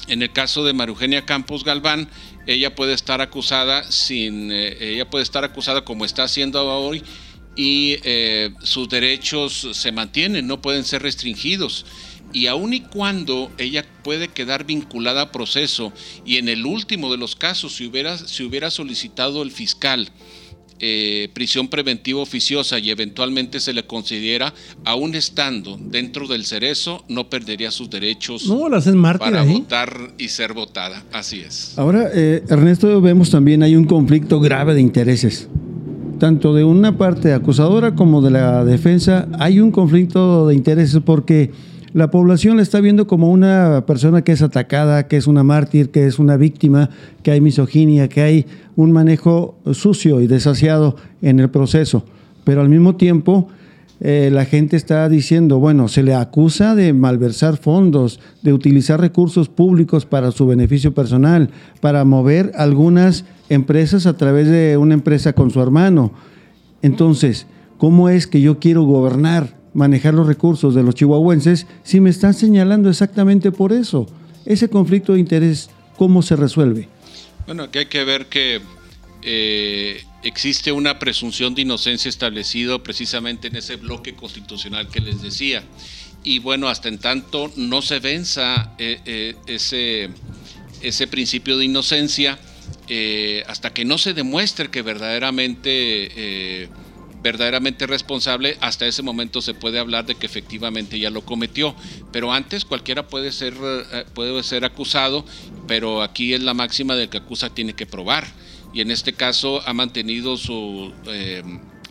en 0.08 0.22
el 0.22 0.32
caso 0.32 0.64
de 0.64 0.74
Marugenia 0.74 1.26
Campos 1.26 1.64
Galván, 1.64 2.10
ella 2.48 2.76
puede 2.76 2.94
estar 2.94 3.22
acusada 3.22 3.90
sin, 3.92 4.52
eh, 4.52 4.78
ella 4.80 5.10
puede 5.10 5.24
estar 5.24 5.44
acusada 5.44 5.86
como 5.86 6.06
está 6.06 6.24
haciendo 6.24 6.66
hoy 6.66 7.04
y 7.56 7.98
eh, 8.04 8.52
sus 8.64 8.90
derechos 8.90 9.68
se 9.72 9.92
mantienen, 9.92 10.48
no 10.48 10.62
pueden 10.62 10.84
ser 10.84 11.04
restringidos. 11.04 11.86
Y 12.32 12.48
aun 12.48 12.74
y 12.74 12.82
cuando 12.82 13.52
ella 13.60 13.86
puede 14.04 14.28
quedar 14.28 14.66
vinculada 14.66 15.22
a 15.22 15.32
proceso 15.32 15.94
y 16.26 16.38
en 16.38 16.50
el 16.50 16.66
último 16.66 17.12
de 17.12 17.18
los 17.18 17.36
casos, 17.36 17.76
si 17.76 17.86
hubiera, 17.86 18.18
si 18.18 18.44
hubiera 18.44 18.72
solicitado 18.72 19.44
el 19.44 19.52
fiscal 19.52 20.10
eh, 20.86 21.30
prisión 21.34 21.70
preventiva 21.70 22.20
oficiosa 22.20 22.78
y 22.78 22.90
eventualmente 22.90 23.62
se 23.62 23.72
le 23.72 23.86
considera, 23.86 24.54
aún 24.84 25.16
estando 25.16 25.80
dentro 25.82 26.28
del 26.28 26.44
cerezo, 26.44 27.06
no 27.08 27.30
perdería 27.30 27.72
sus 27.72 27.90
derechos 27.90 28.52
para 29.18 29.44
votar 29.44 30.12
y 30.18 30.28
ser 30.28 30.52
votada. 30.52 31.02
Así 31.14 31.40
es. 31.40 31.76
Ahora, 31.78 32.10
eh, 32.14 32.44
Ernesto, 32.50 33.00
vemos 33.00 33.30
también 33.30 33.64
hay 33.64 33.78
un 33.78 33.86
conflicto 33.86 34.42
grave 34.42 34.74
de 34.74 34.82
intereses. 34.82 35.48
Tanto 36.20 36.54
de 36.54 36.66
una 36.66 36.98
parte 36.98 37.32
acusadora 37.32 37.96
como 37.96 38.22
de 38.22 38.32
la 38.32 38.66
defensa, 38.66 39.30
hay 39.40 39.62
un 39.62 39.72
conflicto 39.72 40.48
de 40.50 40.56
intereses 40.56 41.02
porque 41.06 41.52
la 41.94 42.10
población 42.10 42.58
la 42.58 42.64
está 42.64 42.82
viendo 42.82 43.06
como 43.06 43.32
una 43.32 43.86
persona 43.86 44.24
que 44.24 44.32
es 44.32 44.42
atacada, 44.42 45.08
que 45.08 45.16
es 45.16 45.28
una 45.28 45.44
mártir, 45.44 45.92
que 45.92 46.08
es 46.08 46.18
una 46.18 46.38
víctima, 46.38 46.90
que 47.22 47.30
hay 47.30 47.40
misoginia, 47.40 48.10
que 48.10 48.22
hay 48.22 48.46
un 48.76 48.92
manejo 48.92 49.60
sucio 49.74 50.20
y 50.20 50.26
desasiado 50.26 50.96
en 51.22 51.40
el 51.40 51.52
proceso. 51.52 52.04
Pero 52.44 52.62
al 52.62 52.70
mismo 52.70 52.96
tiempo, 52.96 53.48
eh, 54.00 54.32
la 54.34 54.46
gente 54.46 54.76
está 54.76 55.08
diciendo, 55.08 55.60
bueno, 55.60 55.88
se 55.88 56.02
le 56.02 56.16
acusa 56.16 56.74
de 56.74 56.94
malversar 56.94 57.58
fondos, 57.58 58.20
de 58.42 58.54
utilizar 58.54 59.00
recursos 59.00 59.48
públicos 59.48 60.08
para 60.08 60.32
su 60.32 60.48
beneficio 60.48 60.96
personal, 60.96 61.52
para 61.80 62.04
mover 62.06 62.52
algunas 62.56 63.24
empresas 63.50 64.08
a 64.08 64.18
través 64.18 64.48
de 64.50 64.78
una 64.78 64.96
empresa 64.96 65.34
con 65.34 65.52
su 65.52 65.62
hermano. 65.62 66.12
Entonces, 66.82 67.46
¿cómo 67.78 68.10
es 68.10 68.26
que 68.26 68.42
yo 68.42 68.58
quiero 68.58 68.84
gobernar? 68.84 69.63
Manejar 69.74 70.14
los 70.14 70.28
recursos 70.28 70.76
de 70.76 70.84
los 70.84 70.96
chihuahuenses 70.96 71.68
si 71.84 72.00
me 72.00 72.10
están 72.10 72.34
señalando 72.34 72.90
exactamente 72.90 73.52
por 73.52 73.74
eso. 73.74 74.08
Ese 74.46 74.70
conflicto 74.70 75.14
de 75.14 75.20
interés, 75.20 75.70
¿cómo 75.98 76.22
se 76.22 76.36
resuelve? 76.36 76.90
Bueno, 77.46 77.64
aquí 77.64 77.80
hay 77.80 77.86
que 77.88 78.04
ver 78.04 78.28
que 78.28 78.62
eh, 79.22 80.04
existe 80.24 80.72
una 80.72 81.00
presunción 81.00 81.56
de 81.56 81.62
inocencia 81.62 82.10
establecido 82.10 82.84
precisamente 82.84 83.48
en 83.48 83.56
ese 83.56 83.78
bloque 83.78 84.16
constitucional 84.16 84.90
que 84.90 85.00
les 85.00 85.22
decía. 85.22 85.64
Y 86.24 86.40
bueno, 86.40 86.68
hasta 86.68 86.90
en 86.90 87.00
tanto 87.00 87.52
no 87.56 87.82
se 87.82 88.00
venza 88.00 88.74
eh, 88.78 89.00
eh, 89.06 89.36
ese, 89.48 90.10
ese 90.82 91.08
principio 91.08 91.58
de 91.58 91.66
inocencia, 91.66 92.40
hasta 93.48 93.74
que 93.74 93.86
no 93.86 93.98
se 93.98 94.14
demuestre 94.14 94.70
que 94.70 94.84
verdaderamente 94.84 96.70
verdaderamente 97.24 97.88
responsable, 97.88 98.58
hasta 98.60 98.86
ese 98.86 99.02
momento 99.02 99.42
se 99.42 99.54
puede 99.54 99.80
hablar 99.80 100.06
de 100.06 100.16
que 100.16 100.26
efectivamente 100.26 101.00
ya 101.00 101.10
lo 101.10 101.22
cometió. 101.22 101.74
Pero 102.12 102.34
antes 102.34 102.66
cualquiera 102.66 103.08
puede 103.08 103.32
ser, 103.32 103.54
eh, 103.64 104.06
puede 104.14 104.44
ser 104.44 104.66
acusado, 104.66 105.26
pero 105.68 106.04
aquí 106.04 106.34
es 106.34 106.44
la 106.44 106.54
máxima 106.54 106.96
del 106.96 107.10
que 107.10 107.18
acusa 107.18 107.50
tiene 107.50 107.74
que 107.74 107.86
probar. 107.86 108.28
Y 108.74 108.82
en 108.82 108.92
este 108.92 109.14
caso 109.14 109.62
ha 109.66 109.74
mantenido 109.74 110.36
su, 110.36 110.92
eh, 111.08 111.44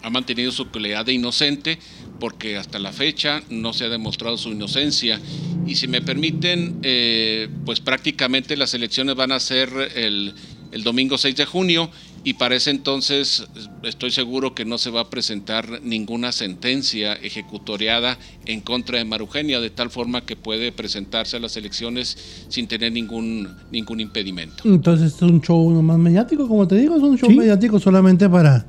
ha 0.03 0.11
mantenido 0.11 0.53
su 0.53 0.71
calidad 0.71 1.07
de 1.07 1.15
inocente 1.15 1.79
porque 2.21 2.57
hasta 2.57 2.79
la 2.79 2.93
fecha 2.93 3.43
no 3.49 3.73
se 3.73 3.85
ha 3.85 3.89
demostrado 3.89 4.37
su 4.37 4.51
inocencia. 4.51 5.19
Y 5.67 5.77
si 5.77 5.89
me 5.89 6.03
permiten, 6.03 6.79
eh, 6.83 7.49
pues 7.65 7.81
prácticamente 7.81 8.57
las 8.57 8.75
elecciones 8.75 9.15
van 9.15 9.33
a 9.33 9.41
ser 9.41 9.71
el, 9.95 10.35
el 10.73 10.83
domingo 10.83 11.17
6 11.17 11.37
de 11.37 11.45
junio 11.47 11.91
y 12.25 12.35
para 12.35 12.55
ese 12.55 12.71
entonces 12.71 13.47
estoy 13.83 14.13
seguro 14.13 14.55
que 14.55 14.65
no 14.65 14.79
se 14.79 14.91
va 14.91 15.01
a 15.01 15.11
presentar 15.11 15.81
ninguna 15.83 16.31
sentencia 16.31 17.15
ejecutoriada 17.15 18.17
en 18.47 18.61
contra 18.61 18.99
de 18.99 19.05
Marugenia, 19.05 19.61
de 19.61 19.71
tal 19.71 19.91
forma 19.91 20.25
que 20.25 20.37
puede 20.37 20.71
presentarse 20.71 21.37
a 21.37 21.41
las 21.41 21.57
elecciones 21.57 22.47
sin 22.49 22.69
tener 22.69 22.93
ningún, 22.93 23.49
ningún 23.73 24.01
impedimento. 24.01 24.63
Entonces 24.65 25.15
es 25.15 25.23
un 25.23 25.41
show 25.41 25.71
más 25.83 25.99
mediático, 25.99 26.47
como 26.47 26.69
te 26.69 26.77
digo, 26.77 26.97
es 26.97 27.03
un 27.03 27.19
show 27.19 27.31
mediático 27.31 27.81
solamente 27.81 28.29
para, 28.29 28.65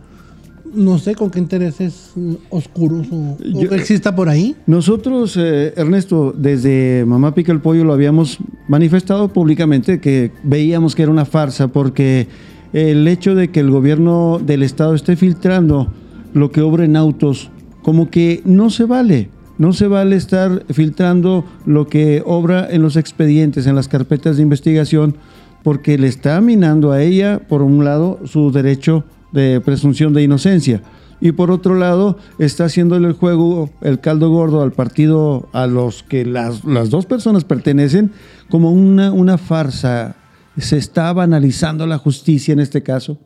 no 0.74 0.98
sé 0.98 1.14
con 1.14 1.30
qué 1.30 1.38
intereses 1.38 2.12
oscuros 2.50 3.08
o, 3.12 3.38
que 3.70 3.76
exista 3.76 4.16
por 4.16 4.30
ahí. 4.30 4.56
Nosotros, 4.66 5.38
eh, 5.38 5.74
Ernesto, 5.76 6.34
desde 6.36 7.06
Mamá 7.06 7.36
Pica 7.36 7.52
el 7.52 7.62
Pollo 7.62 7.84
lo 7.84 7.94
habíamos 7.94 8.40
manifestado 8.68 9.28
públicamente 9.28 10.00
que 10.00 10.32
veíamos 10.44 10.96
que 10.96 11.04
era 11.04 11.12
una 11.12 11.26
farsa 11.26 11.68
porque 11.68 12.28
el 12.74 13.08
hecho 13.08 13.36
de 13.36 13.50
que 13.50 13.60
el 13.60 13.70
gobierno 13.70 14.40
del 14.44 14.64
estado 14.64 14.96
esté 14.96 15.16
filtrando 15.16 15.94
lo 16.34 16.52
que 16.52 16.62
obra 16.62 16.86
en 16.86 16.96
autos, 16.96 17.52
como 17.84 18.10
que 18.10 18.42
no 18.46 18.70
se 18.70 18.86
vale. 18.86 19.30
No 19.60 19.72
se 19.72 19.88
vale 19.88 20.16
estar 20.16 20.66
filtrando 20.72 21.46
lo 21.68 21.88
que 21.88 22.24
obra 22.26 22.68
en 22.70 22.82
los 22.82 22.96
expedientes, 22.96 23.68
en 23.68 23.76
las 23.76 23.88
carpetas 23.88 24.38
de 24.38 24.44
investigación, 24.44 25.16
porque 25.64 26.00
le 26.00 26.08
está 26.08 26.42
minando 26.42 26.92
a 26.92 27.04
ella, 27.04 27.40
por 27.48 27.62
un 27.62 27.86
lado, 27.86 28.20
su 28.26 28.52
derecho 28.52 29.06
de 29.32 29.62
presunción 29.62 30.14
de 30.14 30.24
inocencia. 30.24 30.82
Y 31.22 31.32
por 31.34 31.52
otro 31.52 31.76
lado, 31.76 32.18
está 32.40 32.66
haciéndole 32.66 33.08
el 33.08 33.14
juego, 33.14 33.70
el 33.82 34.00
caldo 34.00 34.30
gordo 34.30 34.64
al 34.64 34.72
partido 34.72 35.48
a 35.54 35.68
los 35.68 36.02
que 36.04 36.26
las, 36.26 36.66
las 36.66 36.90
dos 36.90 37.06
personas 37.06 37.46
pertenecen, 37.46 38.12
como 38.50 38.72
una, 38.72 39.12
una 39.14 39.38
farsa 39.38 40.16
¿Se 40.58 40.78
está 40.78 41.12
banalizando 41.14 41.88
la 41.88 41.98
justicia 41.98 42.52
en 42.52 42.60
este 42.60 42.84
caso? 42.84 43.20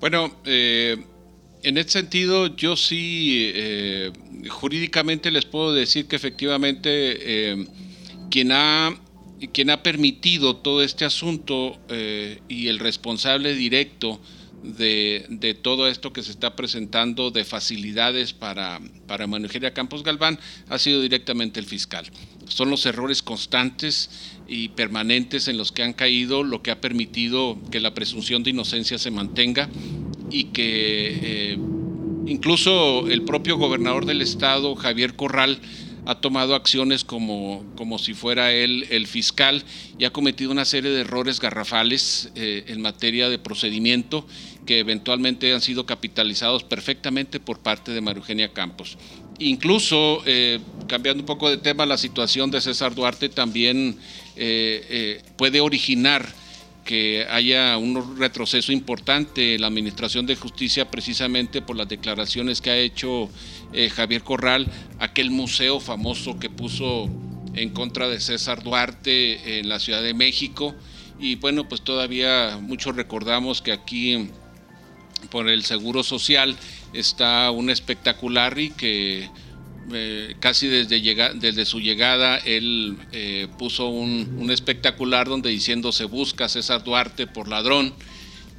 Bueno, 0.00 0.34
eh, 0.44 0.96
en 1.62 1.76
este 1.76 1.92
sentido 1.92 2.54
yo 2.56 2.76
sí 2.76 3.50
eh, 3.54 4.12
jurídicamente 4.48 5.30
les 5.30 5.44
puedo 5.44 5.74
decir 5.74 6.06
que 6.06 6.16
efectivamente 6.16 6.90
eh, 6.90 7.66
quien, 8.30 8.52
ha, 8.52 8.94
quien 9.52 9.70
ha 9.70 9.82
permitido 9.82 10.56
todo 10.56 10.82
este 10.82 11.04
asunto 11.04 11.78
y 12.48 12.68
el 12.68 12.78
responsable 12.78 13.54
directo 13.54 14.20
de, 14.62 15.58
todo 15.62 15.88
esto 15.88 16.12
que 16.12 16.22
se 16.22 16.30
está 16.30 16.56
presentando 16.56 17.30
de 17.30 17.44
facilidades 17.44 18.32
para, 18.32 18.80
para 19.06 19.24
a 19.24 19.70
Campos 19.72 20.02
Galván 20.02 20.38
ha 20.68 20.78
sido 20.78 21.00
directamente 21.00 21.60
el 21.60 21.66
fiscal. 21.66 22.06
Son 22.48 22.70
los 22.70 22.84
errores 22.86 23.22
constantes 23.22 24.10
y 24.46 24.68
permanentes 24.70 25.48
en 25.48 25.58
los 25.58 25.72
que 25.72 25.82
han 25.82 25.92
caído 25.92 26.42
lo 26.42 26.62
que 26.62 26.70
ha 26.70 26.80
permitido 26.80 27.58
que 27.70 27.80
la 27.80 27.94
presunción 27.94 28.42
de 28.42 28.50
inocencia 28.50 28.98
se 28.98 29.10
mantenga 29.10 29.68
y 30.30 30.44
que 30.44 31.52
eh, 31.52 31.58
incluso 32.26 33.08
el 33.08 33.22
propio 33.22 33.56
gobernador 33.56 34.06
del 34.06 34.22
estado, 34.22 34.74
Javier 34.74 35.14
Corral, 35.14 35.60
ha 36.08 36.14
tomado 36.22 36.54
acciones 36.54 37.04
como, 37.04 37.62
como 37.76 37.98
si 37.98 38.14
fuera 38.14 38.50
él 38.50 38.86
el 38.88 39.06
fiscal 39.06 39.62
y 39.98 40.06
ha 40.06 40.10
cometido 40.10 40.50
una 40.50 40.64
serie 40.64 40.90
de 40.90 41.02
errores 41.02 41.38
garrafales 41.38 42.30
eh, 42.34 42.64
en 42.68 42.80
materia 42.80 43.28
de 43.28 43.38
procedimiento 43.38 44.26
que 44.64 44.78
eventualmente 44.78 45.52
han 45.52 45.60
sido 45.60 45.84
capitalizados 45.84 46.64
perfectamente 46.64 47.40
por 47.40 47.58
parte 47.58 47.92
de 47.92 48.00
María 48.00 48.20
Eugenia 48.20 48.54
Campos. 48.54 48.96
Incluso, 49.38 50.22
eh, 50.26 50.58
cambiando 50.86 51.22
un 51.22 51.26
poco 51.26 51.48
de 51.48 51.58
tema, 51.58 51.86
la 51.86 51.96
situación 51.96 52.50
de 52.50 52.60
César 52.60 52.94
Duarte 52.94 53.28
también 53.28 53.96
eh, 54.36 55.22
puede 55.36 55.60
originar 55.60 56.26
que 56.88 57.26
haya 57.28 57.76
un 57.76 58.16
retroceso 58.18 58.72
importante 58.72 59.54
en 59.54 59.60
la 59.60 59.66
Administración 59.66 60.24
de 60.24 60.36
Justicia 60.36 60.90
precisamente 60.90 61.60
por 61.60 61.76
las 61.76 61.86
declaraciones 61.86 62.62
que 62.62 62.70
ha 62.70 62.78
hecho 62.78 63.28
eh, 63.74 63.90
Javier 63.90 64.22
Corral, 64.22 64.66
aquel 64.98 65.30
museo 65.30 65.80
famoso 65.80 66.38
que 66.38 66.48
puso 66.48 67.10
en 67.52 67.68
contra 67.74 68.08
de 68.08 68.18
César 68.20 68.62
Duarte 68.62 69.58
en 69.58 69.68
la 69.68 69.80
Ciudad 69.80 70.02
de 70.02 70.14
México. 70.14 70.74
Y 71.20 71.34
bueno, 71.34 71.68
pues 71.68 71.82
todavía 71.82 72.58
muchos 72.58 72.96
recordamos 72.96 73.60
que 73.60 73.72
aquí 73.72 74.30
por 75.30 75.48
el 75.48 75.64
Seguro 75.64 76.02
Social 76.02 76.56
está 76.92 77.50
un 77.50 77.70
espectacular 77.70 78.58
y 78.58 78.70
que 78.70 79.28
eh, 79.92 80.36
casi 80.38 80.66
desde, 80.66 81.00
desde 81.34 81.64
su 81.64 81.80
llegada, 81.80 82.36
él 82.38 82.96
eh, 83.12 83.48
puso 83.58 83.88
un, 83.88 84.50
espectacular 84.50 85.28
donde 85.28 85.48
diciendo 85.48 85.92
se 85.92 86.04
busca 86.04 86.48
César 86.48 86.84
Duarte 86.84 87.26
por 87.26 87.48
ladrón. 87.48 87.94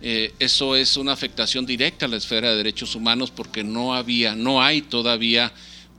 Eh, 0.02 0.34
eso 0.40 0.76
es 0.76 0.98
una 0.98 1.12
afectación 1.12 1.66
directa 1.66 2.06
a 2.06 2.10
la 2.10 2.18
esfera 2.18 2.52
de 2.52 2.58
derechos 2.58 2.96
humanos 2.96 3.32
porque 3.32 3.64
no 3.64 3.94
había, 3.94 4.36
no 4.36 4.62
hay 4.62 4.82
todavía 4.82 5.54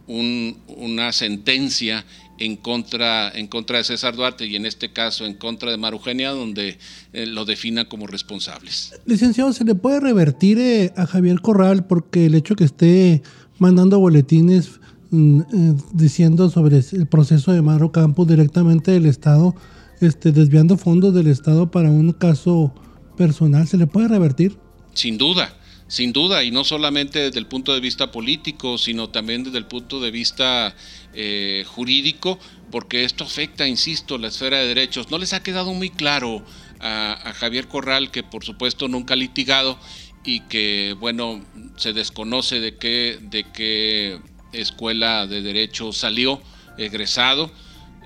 una 0.07 1.13
sentencia 1.13 2.05
en 2.41 2.57
contra, 2.57 3.31
en 3.31 3.47
contra 3.47 3.79
de 3.79 3.85
César 3.85 4.17
Duarte 4.17 4.47
y 4.47 4.57
en 4.57 4.67
este 4.67 4.93
caso 4.93 5.25
en 5.25 5.35
contra 5.35 5.71
de 5.71 5.77
Marugenia, 5.77 6.31
donde 6.31 6.79
lo 7.13 7.45
defina 7.45 7.89
como 7.89 8.09
responsables. 8.09 8.93
Licenciado, 9.07 9.53
¿se 9.53 9.65
le 9.65 9.77
puede 9.77 10.01
revertir 10.01 10.93
a 10.97 11.07
Javier 11.07 11.41
Corral 11.41 11.87
porque 11.87 12.27
el 12.27 12.35
hecho 12.35 12.57
que 12.57 12.65
esté 12.65 13.23
mandando 13.59 14.01
boletines 14.01 14.81
Mm, 15.13 15.41
eh, 15.41 15.75
diciendo 15.93 16.51
sobre 16.51 16.79
el 16.79 17.07
proceso 17.09 17.53
de 17.53 17.63
Maro 17.63 17.91
Campos 17.91 18.29
directamente 18.29 18.93
del 18.93 19.07
Estado, 19.07 19.57
este, 20.01 20.31
desviando 20.31 20.77
fondos 20.77 21.13
del 21.13 21.27
Estado 21.27 21.69
para 21.69 21.91
un 21.91 22.13
caso 22.13 22.73
personal, 23.17 23.67
¿se 23.67 23.77
le 23.77 23.89
puede 23.89 24.07
revertir? 24.07 24.57
Sin 24.95 25.19
duda, 25.19 25.53
sin 25.91 26.13
duda, 26.13 26.45
y 26.45 26.53
no 26.53 26.63
solamente 26.63 27.19
desde 27.19 27.41
el 27.41 27.47
punto 27.47 27.75
de 27.75 27.81
vista 27.81 28.13
político, 28.13 28.79
sino 28.79 29.11
también 29.11 29.43
desde 29.43 29.59
el 29.59 29.67
punto 29.67 29.99
de 29.99 30.13
vista 30.13 30.73
eh, 31.15 31.65
jurídico, 31.67 32.39
porque 32.71 33.03
esto 33.03 33.25
afecta, 33.25 33.67
insisto, 33.67 34.17
la 34.17 34.29
esfera 34.29 34.59
de 34.59 34.69
derechos. 34.69 35.11
No 35.11 35.19
les 35.19 35.33
ha 35.33 35.43
quedado 35.43 35.75
muy 35.75 35.91
claro 35.91 36.45
a, 36.79 37.33
Javier 37.35 37.67
Corral, 37.67 38.13
que 38.13 38.23
por 38.23 38.45
supuesto 38.45 38.87
nunca 38.87 39.15
ha 39.15 39.17
litigado 39.17 39.81
y 40.25 40.43
que, 40.43 40.95
bueno, 41.01 41.45
se 41.77 41.93
desconoce 41.93 42.61
de 42.61 42.77
qué, 42.77 43.19
de 43.21 43.45
qué 43.53 44.21
escuela 44.53 45.27
de 45.27 45.43
derecho 45.43 45.93
salió 45.93 46.41
egresado. 46.79 47.51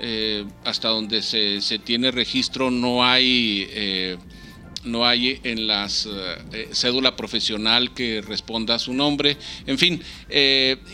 Eh, 0.01 0.47
hasta 0.65 0.89
donde 0.89 1.21
se, 1.21 1.61
tiene 1.81 2.11
registro 2.11 2.71
no 2.71 3.05
hay, 3.05 3.69
eh, 3.71 4.17
no 4.85 5.07
hay 5.07 5.41
en 5.45 5.67
las 5.67 6.07
eh, 6.53 6.69
cédula 6.73 7.17
profesional 7.17 7.93
que 7.95 8.23
responda 8.23 8.77
a 8.77 8.79
su 8.79 8.93
nombre. 8.93 9.37
En 9.67 9.79
fin, 9.79 10.03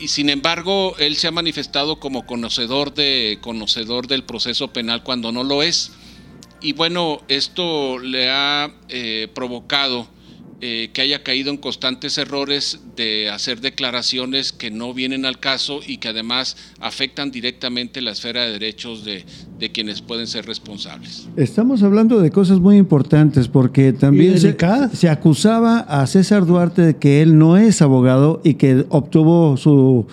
y 0.01 0.09
sin 0.09 0.31
embargo, 0.31 0.95
él 0.99 1.17
se 1.17 1.29
ha 1.29 1.31
manifestado 1.31 1.99
como 1.99 2.27
conocedor, 2.27 2.95
de, 2.95 3.39
conocedor 3.41 4.07
del 4.07 4.25
proceso 4.25 4.69
penal 4.69 5.03
cuando 5.03 5.33
no 5.33 5.45
lo 5.45 5.63
es. 5.63 5.93
Y 6.61 6.73
bueno, 6.73 7.23
esto 7.29 7.99
le 7.99 8.31
ha 8.31 8.73
provocado 9.35 10.09
eh, 10.63 10.91
que 10.93 11.01
haya 11.01 11.23
caído 11.23 11.51
en 11.51 11.57
constantes 11.57 12.19
errores 12.19 12.81
de 12.95 13.31
hacer 13.31 13.63
declaraciones 13.63 14.53
que 14.53 14.71
no 14.71 14.93
vienen 14.93 15.25
al 15.25 15.39
caso 15.39 15.81
y 15.87 15.97
que 15.97 16.09
además 16.09 16.55
afectan 16.81 17.31
directamente 17.31 18.03
la 18.03 18.11
esfera 18.11 18.43
de 18.43 18.53
derechos 18.53 19.03
de, 19.05 19.25
quienes 19.73 20.03
pueden 20.03 20.27
ser 20.27 20.45
responsables. 20.45 21.29
Estamos 21.37 21.83
hablando 21.83 22.21
de 22.21 22.31
cosas 22.31 22.61
muy 22.61 22.77
importantes 22.77 23.49
porque 23.49 23.95
también 23.95 24.39
se, 24.39 24.55
se, 24.93 25.09
acusaba 25.09 25.79
a 25.81 26.07
César 26.07 26.45
Duarte 26.45 26.83
de 26.83 26.97
que 26.97 27.23
él 27.23 27.39
no 27.39 27.57
es 27.57 27.81
abogado 27.81 28.43
y 28.45 28.55
que 28.55 28.85
obtuvo 28.91 29.57
su, 29.57 30.07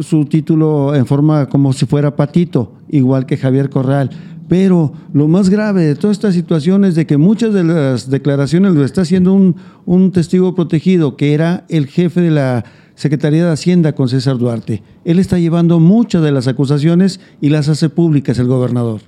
su 0.00 0.24
título 0.24 0.94
en 0.94 1.04
forma 1.04 1.50
como 1.50 1.74
si 1.74 1.84
fuera 1.84 2.16
patito, 2.16 2.72
igual 2.88 3.26
que 3.26 3.36
Javier 3.36 3.68
Corral 3.68 4.10
pero 4.48 4.92
lo 5.12 5.28
más 5.28 5.48
grave 5.48 5.84
de 5.84 5.94
toda 5.94 6.12
esta 6.12 6.32
situación 6.32 6.84
es 6.84 6.94
de 6.94 7.06
que 7.06 7.16
muchas 7.16 7.54
de 7.54 7.64
las 7.64 8.10
declaraciones 8.10 8.74
lo 8.74 8.84
está 8.84 9.02
haciendo 9.02 9.32
un, 9.32 10.12
testigo 10.12 10.54
protegido, 10.54 11.16
que 11.16 11.34
era 11.34 11.64
el 11.68 11.86
jefe 11.86 12.20
de 12.20 12.30
la 12.30 12.64
Secretaría 12.94 13.44
de 13.44 13.52
Hacienda 13.52 13.94
con 13.94 14.08
César 14.08 14.38
Duarte. 14.38 14.82
Él 15.04 15.18
está 15.18 15.38
llevando 15.38 15.80
muchas 15.80 16.22
de 16.22 16.32
las 16.32 16.46
acusaciones 16.46 17.20
y 17.40 17.48
las 17.48 17.68
hace 17.68 17.88
públicas 17.88 18.38
el 18.38 18.46
gobernador. 18.46 19.00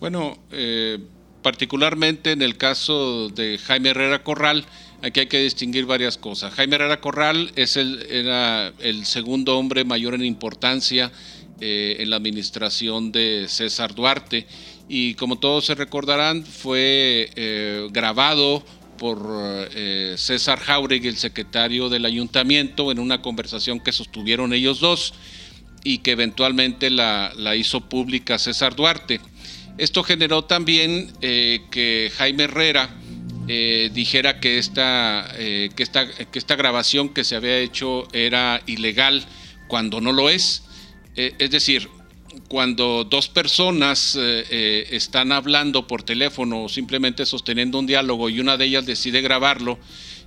Bueno, 0.00 0.38
eh, 0.50 0.98
particularmente 1.42 2.32
en 2.32 2.42
el 2.42 2.56
caso 2.56 3.28
de 3.28 3.58
Jaime 3.58 3.90
Herrera 3.90 4.22
Corral, 4.22 4.64
Aquí 5.02 5.18
hay 5.18 5.26
que 5.26 5.40
distinguir 5.40 5.84
varias 5.84 6.16
cosas. 6.16 6.54
Jaime 6.54 6.76
Herrera 6.76 7.00
Corral 7.00 7.50
es 7.56 7.76
el, 7.76 8.06
era 8.08 8.68
el 8.78 9.04
segundo 9.04 9.58
hombre 9.58 9.84
mayor 9.84 10.14
en 10.14 10.24
importancia 10.24 11.10
eh, 11.62 11.96
en 12.00 12.10
la 12.10 12.16
administración 12.16 13.12
de 13.12 13.46
César 13.48 13.94
Duarte 13.94 14.46
y 14.88 15.14
como 15.14 15.38
todos 15.38 15.66
se 15.66 15.76
recordarán 15.76 16.44
fue 16.44 17.30
eh, 17.36 17.86
grabado 17.92 18.64
por 18.98 19.68
eh, 19.74 20.14
César 20.18 20.58
Jauregui, 20.58 21.08
el 21.08 21.16
secretario 21.16 21.88
del 21.88 22.04
ayuntamiento, 22.04 22.90
en 22.90 22.98
una 22.98 23.22
conversación 23.22 23.80
que 23.80 23.92
sostuvieron 23.92 24.52
ellos 24.52 24.80
dos 24.80 25.14
y 25.84 25.98
que 25.98 26.10
eventualmente 26.10 26.90
la, 26.90 27.32
hizo 27.56 27.80
pública 27.88 28.38
César 28.38 28.76
Duarte. 28.76 29.20
Esto 29.78 30.02
generó 30.02 30.44
también 30.44 31.12
que 31.20 32.12
Jaime 32.16 32.44
Herrera 32.44 32.90
eh, 33.48 33.90
dijera 33.92 34.38
eh, 34.42 35.70
que 35.74 35.82
esta 36.38 36.56
grabación 36.56 37.08
que 37.08 37.24
se 37.24 37.34
había 37.34 37.58
hecho 37.58 38.06
era 38.12 38.62
ilegal 38.66 39.24
cuando 39.66 40.00
no 40.00 40.12
lo 40.12 40.30
es. 40.30 40.62
Eh, 41.16 41.34
es 41.38 41.50
decir, 41.50 41.88
cuando 42.48 43.04
dos 43.04 43.28
personas 43.28 44.18
están 44.50 45.32
hablando 45.32 45.86
por 45.86 46.02
teléfono 46.02 46.64
o 46.64 46.68
simplemente 46.68 47.26
sosteniendo 47.26 47.78
un 47.78 47.86
diálogo 47.86 48.30
y 48.30 48.40
una 48.40 48.56
de 48.56 48.64
ellas 48.64 48.86
decide 48.86 49.20
grabarlo, 49.20 49.78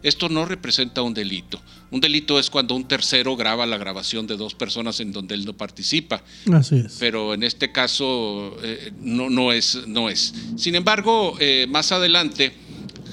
esto 0.04 0.30
no 0.30 0.46
representa 0.46 1.02
un 1.02 1.16
delito. 1.16 1.60
Un 1.90 2.02
delito 2.02 2.38
es 2.38 2.52
cuando 2.52 2.76
un 2.76 2.88
tercero 2.88 3.36
graba 3.36 3.66
la 3.66 3.78
grabación 3.78 4.28
de 4.28 4.38
dos 4.38 4.54
personas 4.54 5.00
en 5.00 5.12
donde 5.12 5.34
él 5.34 5.46
no 5.46 5.54
participa. 5.54 6.22
Así 6.54 6.78
es. 6.78 6.98
Pero 7.00 7.34
en 7.34 7.42
este 7.42 7.72
caso 7.72 8.56
no, 9.02 9.32
no, 9.32 9.52
es, 9.52 9.88
no 9.88 10.08
es. 10.08 10.34
Sin 10.58 10.76
embargo, 10.76 11.36
más 11.70 11.92
adelante 11.92 12.54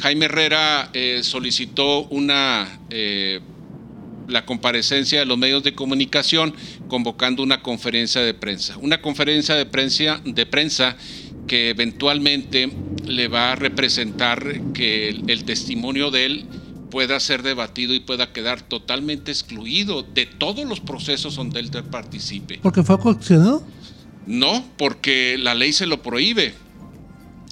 Jaime 0.02 0.24
Herrera 0.24 0.90
eh, 0.92 1.20
solicitó 1.22 2.08
una 2.08 2.80
eh, 2.90 3.40
la 4.28 4.44
comparecencia 4.44 5.20
de 5.20 5.26
los 5.26 5.38
medios 5.38 5.62
de 5.62 5.74
comunicación 5.74 6.54
convocando 6.88 7.42
una 7.42 7.62
conferencia 7.62 8.20
de 8.20 8.34
prensa. 8.34 8.76
Una 8.78 9.00
conferencia 9.00 9.54
de 9.54 9.66
prensa, 9.66 10.20
de 10.24 10.46
prensa 10.46 10.96
que 11.46 11.70
eventualmente 11.70 12.72
le 13.04 13.28
va 13.28 13.52
a 13.52 13.56
representar 13.56 14.60
que 14.72 15.08
el, 15.08 15.44
testimonio 15.44 16.10
de 16.10 16.26
él 16.26 16.46
pueda 16.90 17.18
ser 17.20 17.42
debatido 17.42 17.94
y 17.94 18.00
pueda 18.00 18.32
quedar 18.32 18.62
totalmente 18.62 19.32
excluido 19.32 20.02
de 20.02 20.26
todos 20.26 20.64
los 20.66 20.80
procesos 20.80 21.36
donde 21.36 21.60
él 21.60 21.70
participe. 21.90 22.60
¿Porque 22.62 22.82
fue 22.82 22.98
coaccionado? 22.98 23.64
No, 24.26 24.64
porque 24.76 25.36
la 25.38 25.54
ley 25.54 25.72
se 25.72 25.86
lo 25.86 26.02
prohíbe. 26.02 26.54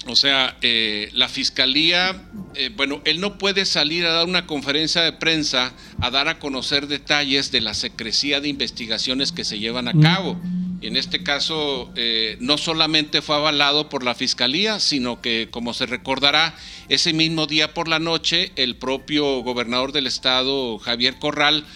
O 0.07 0.17
sea, 0.17 0.57
eh, 0.63 1.11
la 1.13 1.29
fiscalía, 1.29 2.23
eh, 2.55 2.71
bueno, 2.75 3.03
él 3.05 3.21
no 3.21 3.37
puede 3.37 3.67
salir 3.67 4.07
a 4.07 4.13
dar 4.13 4.27
una 4.27 4.47
conferencia 4.47 5.03
de 5.03 5.13
prensa 5.13 5.75
a 6.01 6.11
dar 6.11 6.29
a 6.29 6.39
conocer 6.39 6.87
detalles 6.87 7.53
de 7.53 7.61
la 7.61 7.75
secrecía 7.75 8.41
de 8.41 8.49
investigaciones 8.49 9.31
que 9.31 9.45
se 9.45 9.59
llevan 9.59 9.89
a 9.89 10.01
cabo. 10.01 10.41
Y 10.81 10.87
en 10.87 10.97
este 10.97 11.23
caso, 11.23 11.93
eh, 11.97 12.39
no 12.41 12.57
solamente 12.57 13.21
fue 13.21 13.37
avalado 13.37 13.91
por 13.91 14.03
la 14.03 14.15
fiscalía, 14.15 14.81
sino 14.81 15.21
que, 15.21 15.49
como 15.51 15.75
se 15.75 15.85
recordará, 15.85 16.55
ese 16.89 17.13
mismo 17.13 17.47
día 17.47 17.75
por 17.75 17.87
la 17.87 17.99
noche, 17.99 18.53
el 18.57 18.77
propio 18.77 19.43
gobernador 19.43 19.93
del 19.93 20.07
estado, 20.07 20.79
Javier 20.79 21.19
Corral, 21.19 21.67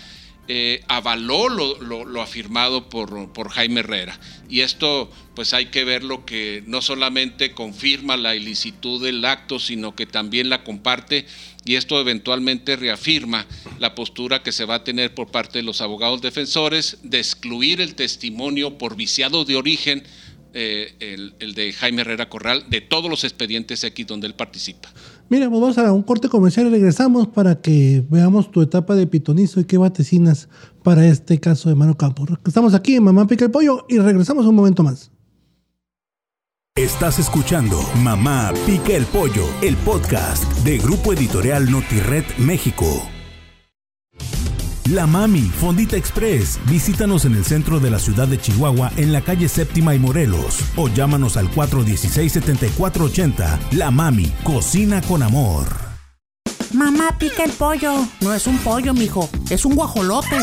eh, 0.46 0.83
avaló 0.88 1.48
lo, 1.48 2.20
afirmado 2.20 2.88
por, 2.88 3.33
por, 3.33 3.48
Jaime 3.48 3.80
Herrera. 3.80 4.18
Y 4.48 4.61
esto, 4.61 5.11
pues 5.35 5.54
hay 5.54 5.66
que 5.66 5.85
ver 5.85 6.04
lo 6.04 6.26
que 6.26 6.62
no 6.66 6.83
solamente 6.83 7.52
confirma 7.52 8.16
la 8.16 8.37
ilicitud 8.37 9.02
del 9.02 9.24
acto, 9.24 9.59
sino 9.59 9.94
que 9.94 10.07
también 10.07 10.50
la 10.50 10.62
comparte 10.62 11.26
y 11.64 11.76
esto 11.76 11.98
eventualmente 11.98 12.76
reafirma 12.76 13.46
la 13.78 13.94
postura 13.94 14.42
que 14.42 14.52
se 14.52 14.66
va 14.66 14.76
a 14.76 14.85
tener 14.85 15.14
por 15.14 15.30
parte 15.30 15.59
de 15.59 15.62
los 15.62 15.80
abogados 15.80 16.20
defensores 16.20 16.98
de 17.02 17.18
excluir 17.18 17.80
el 17.80 17.94
testimonio 17.94 18.76
por 18.76 18.96
viciado 18.96 19.44
de 19.44 19.57
origen 19.57 20.04
eh, 20.57 21.33
el, 21.40 21.54
de 21.54 21.72
Jaime 21.72 22.02
Herrera 22.02 22.28
Corral, 22.28 22.66
de 22.68 22.80
todos 22.80 23.11
los 23.11 23.24
expedientes 23.24 23.83
X 23.83 24.07
donde 24.07 24.28
él 24.28 24.35
participa. 24.35 24.92
Mira, 25.28 25.48
pues 25.48 25.60
vamos 25.60 25.78
a 25.78 25.92
un 25.92 26.02
corte 26.02 26.28
comercial 26.28 26.66
y 26.66 26.70
regresamos 26.70 27.28
para 27.28 27.60
que 27.60 28.04
veamos 28.10 28.50
tu 28.50 28.62
etapa 28.62 28.94
de 28.94 29.06
pitonizo 29.06 29.60
y 29.60 29.64
qué 29.64 29.78
vaticinas 29.78 30.48
para 30.82 31.06
este 31.06 31.40
caso 31.40 31.68
de 31.68 31.74
Mano 31.74 31.96
Campo. 31.96 32.26
Estamos 32.46 32.74
aquí 32.74 32.96
en 32.96 33.04
Mamá 33.04 33.26
Pica 33.26 33.44
el 33.44 33.50
Pollo 33.50 33.87
y 33.88 33.98
regresamos 33.98 34.46
un 34.46 34.54
momento 34.54 34.82
más. 34.82 35.10
Estás 36.76 37.20
escuchando 37.20 37.80
Mamá 38.02 38.52
Pica 38.66 38.94
el 38.94 39.06
Pollo, 39.06 39.46
el 39.62 39.76
podcast 39.76 40.44
de 40.64 40.78
Grupo 40.78 41.12
Editorial 41.12 41.70
Notired 41.70 42.24
México. 42.38 43.13
La 44.92 45.07
Mami, 45.07 45.40
Fondita 45.40 45.97
Express. 45.97 46.61
Visítanos 46.68 47.25
en 47.25 47.35
el 47.35 47.47
centro 47.47 47.81
de 47.81 47.90
la 47.90 47.99
ciudad 47.99 48.29
de 48.29 48.37
Chihuahua, 48.37 48.92
en 48.99 49.14
la 49.14 49.23
calle 49.23 49.49
Séptima 49.49 49.94
y 49.94 49.99
Morelos. 49.99 50.59
O 50.77 50.88
llámanos 50.88 51.38
al 51.38 51.51
416-7480. 51.53 53.73
La 53.73 53.90
Mami, 53.90 54.31
cocina 54.42 55.01
con 55.01 55.23
amor. 55.23 55.64
Mamá, 56.75 57.16
pica 57.18 57.44
el 57.44 57.53
pollo. 57.53 57.94
No 58.20 58.35
es 58.35 58.47
un 58.47 58.59
pollo, 58.59 58.92
mijo. 58.92 59.31
Es 59.49 59.64
un 59.64 59.75
guajolote. 59.75 60.37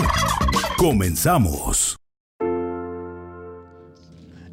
Comenzamos. 0.75 1.97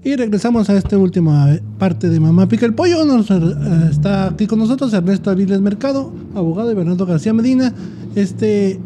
Y 0.04 0.16
regresamos 0.16 0.70
a 0.70 0.76
esta 0.76 0.98
última 0.98 1.58
parte 1.78 2.08
de 2.08 2.20
Mamá 2.20 2.46
Pica 2.46 2.66
el 2.66 2.74
Pollo. 2.74 3.04
Nos, 3.04 3.30
eh, 3.30 3.90
está 3.90 4.28
aquí 4.28 4.46
con 4.46 4.58
nosotros 4.58 4.92
Ernesto 4.92 5.30
Aviles 5.30 5.60
Mercado, 5.60 6.12
abogado 6.34 6.68
de 6.68 6.74
Bernardo 6.74 7.04
García 7.04 7.32
Medina. 7.32 7.74
Este, 8.14 8.80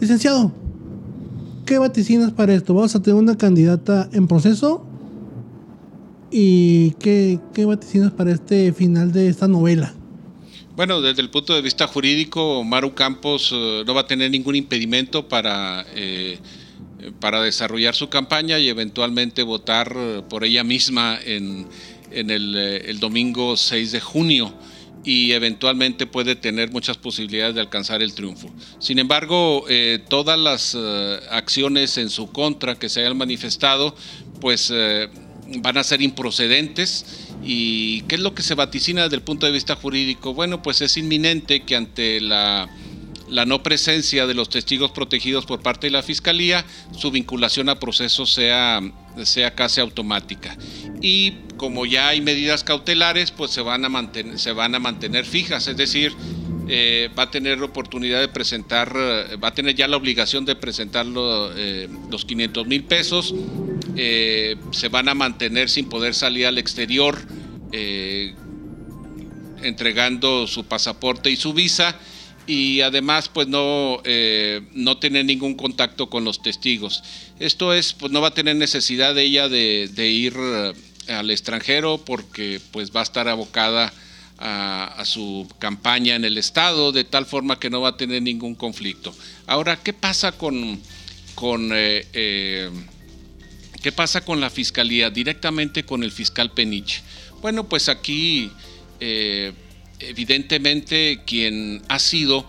Licenciado, 0.00 0.52
¿qué 1.64 1.78
vaticinas 1.78 2.30
para 2.30 2.52
esto? 2.54 2.74
¿Vamos 2.74 2.94
a 2.94 3.02
tener 3.02 3.18
una 3.18 3.38
candidata 3.38 4.10
en 4.12 4.28
proceso? 4.28 4.84
¿Y 6.30 6.90
qué, 6.92 7.40
qué 7.54 7.64
vaticinas 7.64 8.12
para 8.12 8.32
este 8.32 8.74
final 8.74 9.10
de 9.12 9.28
esta 9.28 9.48
novela? 9.48 9.94
Bueno, 10.76 11.00
desde 11.00 11.22
el 11.22 11.30
punto 11.30 11.54
de 11.54 11.62
vista 11.62 11.86
jurídico, 11.86 12.62
Maru 12.62 12.94
Campos 12.94 13.50
eh, 13.54 13.84
no 13.86 13.94
va 13.94 14.02
a 14.02 14.06
tener 14.06 14.30
ningún 14.30 14.54
impedimento 14.54 15.26
para, 15.26 15.86
eh, 15.94 16.38
para 17.18 17.40
desarrollar 17.40 17.94
su 17.94 18.10
campaña 18.10 18.58
y 18.58 18.68
eventualmente 18.68 19.42
votar 19.42 19.96
por 20.28 20.44
ella 20.44 20.62
misma 20.62 21.18
en, 21.24 21.66
el, 22.10 22.54
eh, 22.54 22.90
el 22.90 23.00
domingo 23.00 23.56
6 23.56 23.92
de 23.92 24.00
junio 24.02 24.52
y 25.06 25.32
eventualmente 25.32 26.04
puede 26.04 26.34
tener 26.34 26.72
muchas 26.72 26.98
posibilidades 26.98 27.54
de 27.54 27.60
alcanzar 27.60 28.02
el 28.02 28.12
triunfo. 28.12 28.52
Sin 28.80 28.98
embargo, 28.98 29.64
eh, 29.68 30.00
todas 30.08 30.36
las 30.36 30.76
eh, 30.76 31.20
acciones 31.30 31.96
en 31.96 32.10
su 32.10 32.32
contra 32.32 32.74
que 32.74 32.88
se 32.88 33.00
hayan 33.00 33.16
manifestado, 33.16 33.94
pues 34.40 34.72
eh, 34.74 35.08
van 35.62 35.78
a 35.78 35.84
ser 35.84 36.02
improcedentes. 36.02 37.06
¿Y 37.44 38.00
qué 38.02 38.16
es 38.16 38.20
lo 38.20 38.34
que 38.34 38.42
se 38.42 38.56
vaticina 38.56 39.04
desde 39.04 39.14
el 39.14 39.22
punto 39.22 39.46
de 39.46 39.52
vista 39.52 39.76
jurídico? 39.76 40.34
Bueno, 40.34 40.60
pues 40.60 40.80
es 40.80 40.96
inminente 40.96 41.62
que 41.62 41.76
ante 41.76 42.20
la 42.20 42.68
la 43.28 43.44
no 43.44 43.62
presencia 43.62 44.26
de 44.26 44.34
los 44.34 44.48
testigos 44.48 44.90
protegidos 44.90 45.46
por 45.46 45.60
parte 45.60 45.88
de 45.88 45.90
la 45.90 46.02
Fiscalía, 46.02 46.64
su 46.96 47.10
vinculación 47.10 47.68
a 47.68 47.80
procesos 47.80 48.32
sea, 48.32 48.80
sea 49.24 49.54
casi 49.54 49.80
automática. 49.80 50.56
Y 51.00 51.32
como 51.56 51.86
ya 51.86 52.08
hay 52.08 52.20
medidas 52.20 52.64
cautelares, 52.64 53.30
pues 53.30 53.50
se 53.50 53.62
van 53.62 53.84
a 53.84 53.88
mantener, 53.88 54.38
se 54.38 54.52
van 54.52 54.74
a 54.74 54.78
mantener 54.78 55.24
fijas, 55.24 55.66
es 55.66 55.76
decir, 55.76 56.12
eh, 56.68 57.10
va 57.16 57.24
a 57.24 57.30
tener 57.30 57.62
oportunidad 57.62 58.20
de 58.20 58.28
presentar, 58.28 58.92
eh, 58.96 59.36
va 59.36 59.48
a 59.48 59.54
tener 59.54 59.76
ya 59.76 59.86
la 59.86 59.96
obligación 59.96 60.44
de 60.44 60.56
presentar 60.56 61.06
eh, 61.06 61.88
los 62.10 62.24
500 62.24 62.66
mil 62.66 62.84
pesos, 62.84 63.34
se 63.96 64.88
van 64.90 65.08
a 65.08 65.14
mantener 65.14 65.70
sin 65.70 65.88
poder 65.88 66.14
salir 66.14 66.46
al 66.46 66.58
exterior 66.58 67.16
entregando 69.62 70.46
su 70.46 70.64
pasaporte 70.64 71.30
y 71.30 71.36
su 71.36 71.54
visa 71.54 71.98
y 72.46 72.80
además 72.80 73.28
pues 73.28 73.48
no, 73.48 74.00
eh, 74.04 74.62
no 74.72 74.98
tener 74.98 75.24
ningún 75.24 75.54
contacto 75.54 76.08
con 76.08 76.24
los 76.24 76.42
testigos. 76.42 77.02
Esto 77.38 77.74
es, 77.74 77.92
pues 77.92 78.12
no 78.12 78.20
va 78.20 78.28
a 78.28 78.34
tener 78.34 78.56
necesidad 78.56 79.14
de 79.14 79.22
ella 79.22 79.48
de, 79.48 80.08
ir 80.08 80.34
eh, 80.36 80.72
al 81.08 81.30
extranjero 81.30 81.98
porque 81.98 82.60
pues 82.70 82.94
va 82.94 83.00
a 83.00 83.02
estar 83.02 83.28
abocada 83.28 83.92
a, 84.38 85.02
su 85.04 85.48
campaña 85.58 86.14
en 86.14 86.24
el 86.24 86.38
Estado 86.38 86.92
de 86.92 87.04
tal 87.04 87.26
forma 87.26 87.58
que 87.58 87.70
no 87.70 87.80
va 87.80 87.90
a 87.90 87.96
tener 87.96 88.22
ningún 88.22 88.54
conflicto. 88.54 89.14
Ahora, 89.46 89.76
¿qué 89.76 89.92
pasa 89.92 90.32
con, 90.32 90.80
con 91.34 91.70
eh, 91.72 92.70
qué 93.82 93.92
pasa 93.92 94.20
con 94.20 94.40
la 94.40 94.50
fiscalía? 94.50 95.10
Directamente 95.10 95.84
con 95.84 96.02
el 96.02 96.12
fiscal 96.12 96.52
Penich. 96.52 97.02
Bueno, 97.40 97.64
pues 97.68 97.88
aquí 97.88 98.50
evidentemente 100.00 101.22
quien 101.26 101.82
ha 101.88 101.98
sido 101.98 102.46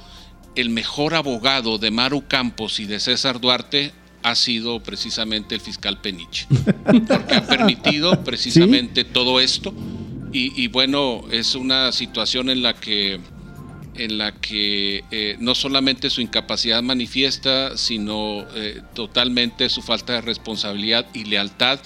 el 0.55 0.69
mejor 0.69 1.13
abogado 1.13 1.77
de 1.77 1.91
Maru 1.91 2.27
Campos 2.27 2.79
y 2.79 2.85
de 2.85 2.99
César 2.99 3.39
Duarte 3.39 3.93
ha 4.23 4.35
sido 4.35 4.81
precisamente 4.81 5.55
el 5.55 5.61
fiscal 5.61 6.01
Penich, 6.01 6.47
porque 7.07 7.35
ha 7.35 7.45
permitido 7.45 8.23
precisamente 8.25 9.03
todo 9.03 9.39
esto. 9.39 9.73
Y, 10.33 10.67
bueno, 10.67 11.23
es 11.31 11.55
una 11.55 11.91
situación 11.91 12.51
en 12.51 12.61
la 12.61 12.75
que 12.75 13.19
en 13.95 14.19
la 14.19 14.33
que 14.33 15.03
eh, 15.09 15.37
no 15.39 15.55
solamente 15.55 16.11
su 16.11 16.21
incapacidad 16.21 16.83
manifiesta, 16.83 17.75
sino 17.75 18.45
eh, 18.53 18.83
totalmente 18.93 19.69
su 19.69 19.81
falta 19.81 20.13
de 20.13 20.21
responsabilidad 20.21 21.07
y 21.15 21.23
lealtad 21.23 21.79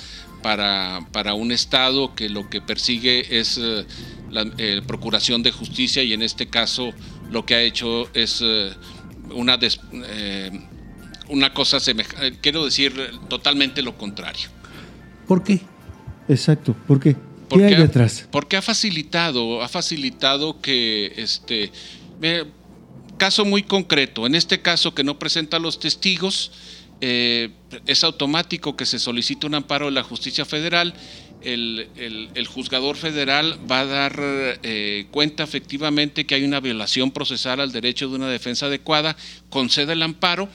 para, 0.44 1.08
para 1.14 1.36
un 1.36 1.54
Estado 1.54 2.14
que 2.14 2.28
lo 2.28 2.50
que 2.50 2.60
persigue 2.60 3.40
es 3.40 3.58
la 4.32 4.46
procuración 4.88 5.44
de 5.44 5.52
justicia 5.52 6.04
y 6.04 6.14
en 6.14 6.22
este 6.22 6.48
caso 6.48 6.92
lo 7.30 7.46
que 7.46 7.56
ha 7.56 7.62
hecho 7.62 8.10
es 8.14 8.42
una, 9.34 9.60
una 11.30 11.54
cosa 11.54 11.80
semejante, 11.80 12.40
quiero 12.42 12.66
decir 12.66 12.94
totalmente 13.30 13.82
lo 13.82 13.98
contrario. 13.98 14.50
¿Por 15.28 15.44
qué? 15.44 15.62
Exacto, 16.28 16.76
¿por 16.88 17.00
qué? 17.00 17.16
¿Qué 17.50 17.66
hay 17.66 17.76
detrás? 17.76 18.28
Porque 18.32 18.58
ha 18.58 18.62
facilitado, 18.62 19.62
ha 19.62 19.68
facilitado 19.68 20.62
que 20.62 21.14
este 21.18 21.72
caso 23.18 23.46
muy 23.46 23.64
concreto, 23.64 24.26
en 24.26 24.36
este 24.36 24.62
caso 24.62 24.96
que 24.96 25.04
no 25.04 25.20
presenta 25.20 25.60
los 25.60 25.80
testigos, 25.80 26.52
eh, 27.02 27.50
es 27.88 28.04
automático 28.04 28.76
que 28.76 28.86
se 28.86 29.00
solicite 29.00 29.48
un 29.48 29.56
amparo 29.56 29.88
de 29.88 29.92
la 29.92 30.04
justicia 30.04 30.46
federal. 30.46 30.94
El, 31.44 32.48
juzgador 32.48 32.98
federal 32.98 33.60
va 33.70 33.82
a 33.82 33.86
dar 33.86 34.14
eh, 34.18 35.06
cuenta 35.12 35.44
efectivamente 35.44 36.26
que 36.26 36.36
hay 36.36 36.44
una 36.44 36.60
violación 36.60 37.12
procesal 37.12 37.60
al 37.60 37.72
derecho 37.72 38.10
de 38.10 38.16
una 38.16 38.30
defensa 38.30 38.66
adecuada, 38.66 39.16
concede 39.50 39.94
el 39.94 40.04
amparo 40.04 40.50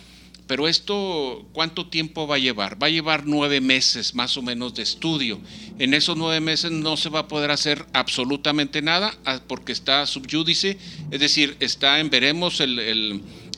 pero 0.47 0.69
esto, 0.69 1.45
¿cuánto 1.53 1.89
tiempo 1.89 2.29
va 2.29 2.37
a 2.37 2.39
llevar? 2.39 2.81
Va 2.81 2.87
a 2.87 2.91
llevar 2.91 3.27
nueve 3.27 3.61
meses 3.61 4.15
más 4.15 4.37
o 4.37 4.43
menos 4.43 4.75
de 4.75 4.85
estudio. 4.85 5.41
En 5.81 5.93
esos 5.93 6.17
nueve 6.17 6.41
meses 6.41 6.71
no 6.71 6.97
se 6.97 7.09
va 7.09 7.21
a 7.21 7.29
poder 7.29 7.51
hacer 7.51 7.85
absolutamente 7.93 8.81
nada 8.81 9.13
ah, 9.25 9.41
porque 9.47 9.73
está 9.73 10.07
subyúdice, 10.07 10.79
es 11.11 11.21
decir, 11.21 11.57
está 11.59 11.99
en 11.99 12.11
veremos 12.11 12.61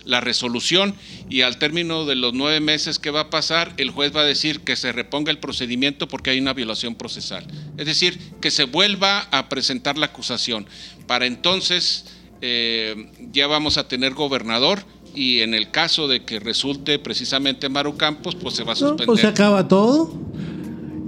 la 0.09 0.23
resolución 0.23 0.94
y 1.29 1.42
al 1.42 1.59
término 1.59 2.07
de 2.07 2.16
los 2.16 2.33
nueve 2.33 2.61
meses 2.61 2.99
que 2.99 3.11
va 3.11 3.21
a 3.21 3.31
pasar, 3.31 3.75
el 3.77 3.90
juez 3.90 4.16
va 4.16 4.23
a 4.23 4.25
decir 4.25 4.61
que 4.61 4.75
se 4.75 4.90
reponga 4.90 5.31
el 5.31 5.38
procedimiento 5.38 6.09
porque 6.09 6.31
hay 6.31 6.40
una 6.40 6.55
violación 6.55 6.94
procesal. 6.94 7.47
Es 7.77 7.85
decir, 7.85 8.18
que 8.40 8.51
se 8.51 8.64
vuelva 8.64 9.29
a 9.31 9.51
presentar 9.51 9.99
la 9.99 10.07
acusación. 10.07 10.66
Para 11.07 11.27
entonces 11.27 12.07
eh, 12.40 13.11
ya 13.33 13.47
vamos 13.49 13.77
a 13.77 13.87
tener 13.87 14.14
gobernador 14.14 14.83
y 15.14 15.40
en 15.40 15.53
el 15.53 15.71
caso 15.71 16.09
de 16.09 16.25
que 16.25 16.40
resulte 16.40 16.99
precisamente 16.99 17.68
Maru 17.68 17.99
Campos, 17.99 18.35
pues 18.35 18.55
se 18.55 18.64
va 18.64 18.73
a 18.73 18.75
pues 18.75 18.79
suspender. 18.79 19.07
pues 19.07 19.21
se 19.21 19.27
acaba 19.27 19.68
todo. 19.68 20.11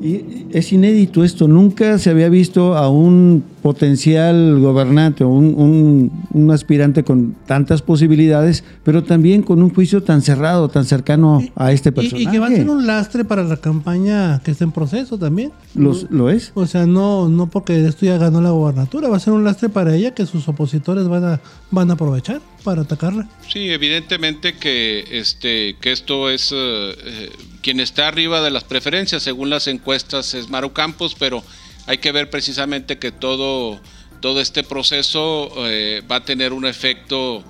Y 0.00 0.46
es 0.52 0.72
inédito 0.72 1.24
esto, 1.24 1.46
nunca 1.46 1.98
se 1.98 2.10
había 2.10 2.28
visto 2.28 2.74
a 2.76 2.88
un 2.88 3.44
potencial 3.62 4.58
gobernante 4.58 5.24
o 5.24 5.28
un, 5.28 6.50
aspirante 6.50 7.04
con 7.04 7.36
tantas 7.46 7.82
posibilidades, 7.82 8.64
pero 8.82 9.04
también 9.04 9.42
con 9.42 9.62
un 9.62 9.72
juicio 9.72 10.02
tan 10.02 10.22
cerrado, 10.22 10.68
tan 10.68 10.84
cercano 10.84 11.40
a 11.54 11.70
este 11.72 11.92
personaje. 11.92 12.24
Y, 12.24 12.26
que 12.26 12.38
va 12.38 12.46
a 12.46 12.50
ser 12.50 12.68
un 12.68 12.86
lastre 12.86 13.24
para 13.24 13.44
la 13.44 13.58
campaña 13.58 14.40
que 14.42 14.50
está 14.50 14.64
en 14.64 14.72
proceso 14.72 15.18
también. 15.18 15.52
Los, 15.74 16.10
¿Lo 16.10 16.30
es? 16.30 16.50
O 16.54 16.66
sea, 16.66 16.86
no, 16.86 17.28
no 17.28 17.48
porque 17.48 17.86
esto 17.86 18.06
ya 18.06 18.16
ganó 18.16 18.40
la 18.40 18.50
gobernatura, 18.50 19.08
va 19.08 19.18
a 19.18 19.20
ser 19.20 19.34
un 19.34 19.44
lastre 19.44 19.68
para 19.68 19.94
ella 19.94 20.12
que 20.12 20.26
sus 20.26 20.48
opositores 20.48 21.06
van 21.06 21.24
a, 21.24 21.40
van 21.70 21.90
a 21.90 21.94
aprovechar 21.94 22.40
para 22.64 22.82
atacarla. 22.82 23.28
Sí, 23.48 23.68
evidentemente 23.68 24.54
que, 24.54 25.04
este, 25.12 25.76
que 25.80 25.92
esto 25.92 26.30
es... 26.30 26.52
Eh, 26.52 26.56
eh, 26.56 27.30
quien 27.62 27.80
está 27.80 28.08
arriba 28.08 28.40
de 28.40 28.50
las 28.50 28.64
preferencias, 28.64 29.22
según 29.22 29.50
las 29.50 29.66
encuestas, 29.66 30.34
es 30.34 30.48
Maru 30.48 30.72
Campos, 30.72 31.16
pero 31.18 31.42
hay 31.86 31.98
que 31.98 32.12
ver 32.12 32.30
precisamente 32.30 32.98
que 32.98 33.12
todo, 33.12 33.80
todo 34.20 34.40
este 34.40 34.62
proceso 34.64 35.50
eh, 35.66 36.02
va 36.10 36.16
a 36.16 36.24
tener 36.24 36.52
un 36.52 36.66
efecto, 36.66 37.42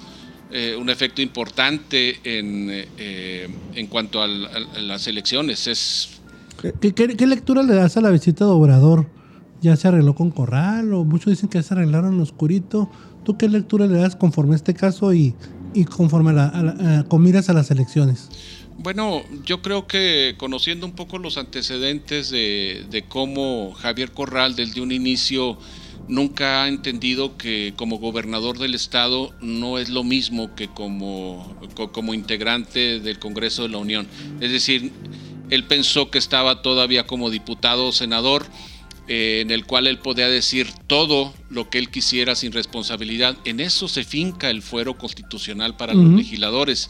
eh, 0.50 0.76
un 0.78 0.90
efecto 0.90 1.22
importante 1.22 2.20
en, 2.24 2.68
eh, 2.70 3.48
en 3.74 3.86
cuanto 3.86 4.22
a, 4.22 4.26
las 4.26 5.06
elecciones. 5.06 5.66
Es... 5.66 6.20
¿Qué, 6.80 7.26
lectura 7.26 7.62
le 7.62 7.74
das 7.74 7.96
a 7.96 8.00
la 8.00 8.10
visita 8.10 8.44
de 8.44 8.50
Obrador? 8.50 9.06
¿Ya 9.62 9.76
se 9.76 9.88
arregló 9.88 10.14
con 10.14 10.30
Corral 10.30 10.94
o 10.94 11.04
muchos 11.04 11.30
dicen 11.30 11.48
que 11.48 11.58
ya 11.58 11.62
se 11.62 11.74
arreglaron 11.74 12.14
en 12.14 12.20
oscurito? 12.20 12.90
¿Tú 13.24 13.36
qué 13.36 13.48
lectura 13.48 13.86
le 13.86 13.98
das 13.98 14.16
conforme 14.16 14.54
a 14.54 14.56
este 14.56 14.72
caso 14.72 15.12
y, 15.12 15.34
y 15.74 15.84
conforme 15.84 16.30
a, 16.30 16.32
la, 16.32 17.04
con 17.08 17.22
miras 17.22 17.50
a 17.50 17.52
las 17.52 17.70
elecciones? 17.70 18.30
Bueno, 18.82 19.22
yo 19.44 19.60
creo 19.60 19.86
que 19.86 20.36
conociendo 20.38 20.86
un 20.86 20.92
poco 20.92 21.18
los 21.18 21.36
antecedentes 21.36 22.30
de, 22.30 23.04
cómo 23.08 23.74
Javier 23.74 24.10
Corral 24.12 24.56
desde 24.56 24.80
un 24.80 24.90
inicio 24.90 25.58
nunca 26.08 26.62
ha 26.62 26.68
entendido 26.68 27.36
que 27.36 27.74
como 27.76 27.98
gobernador 27.98 28.58
del 28.58 28.74
estado 28.74 29.34
no 29.42 29.78
es 29.78 29.90
lo 29.90 30.02
mismo 30.02 30.54
que 30.54 30.68
como, 30.68 31.54
como 31.92 32.14
integrante 32.14 33.00
del 33.00 33.18
Congreso 33.18 33.64
de 33.64 33.68
la 33.68 33.76
Unión. 33.76 34.08
Es 34.40 34.50
decir, 34.50 34.90
él 35.50 35.64
pensó 35.64 36.10
que 36.10 36.16
estaba 36.16 36.62
todavía 36.62 37.06
como 37.06 37.28
diputado 37.28 37.88
o 37.88 37.92
senador, 37.92 38.46
eh, 39.08 39.40
en 39.42 39.50
el 39.50 39.66
cual 39.66 39.88
él 39.88 39.98
podía 39.98 40.28
decir 40.30 40.68
todo 40.86 41.34
lo 41.50 41.68
que 41.68 41.76
él 41.76 41.90
quisiera 41.90 42.34
sin 42.34 42.52
responsabilidad. 42.52 43.36
En 43.44 43.60
eso 43.60 43.88
se 43.88 44.04
finca 44.04 44.48
el 44.48 44.62
fuero 44.62 44.96
constitucional 44.96 45.76
para 45.76 45.92
los 45.92 46.14
legisladores 46.14 46.88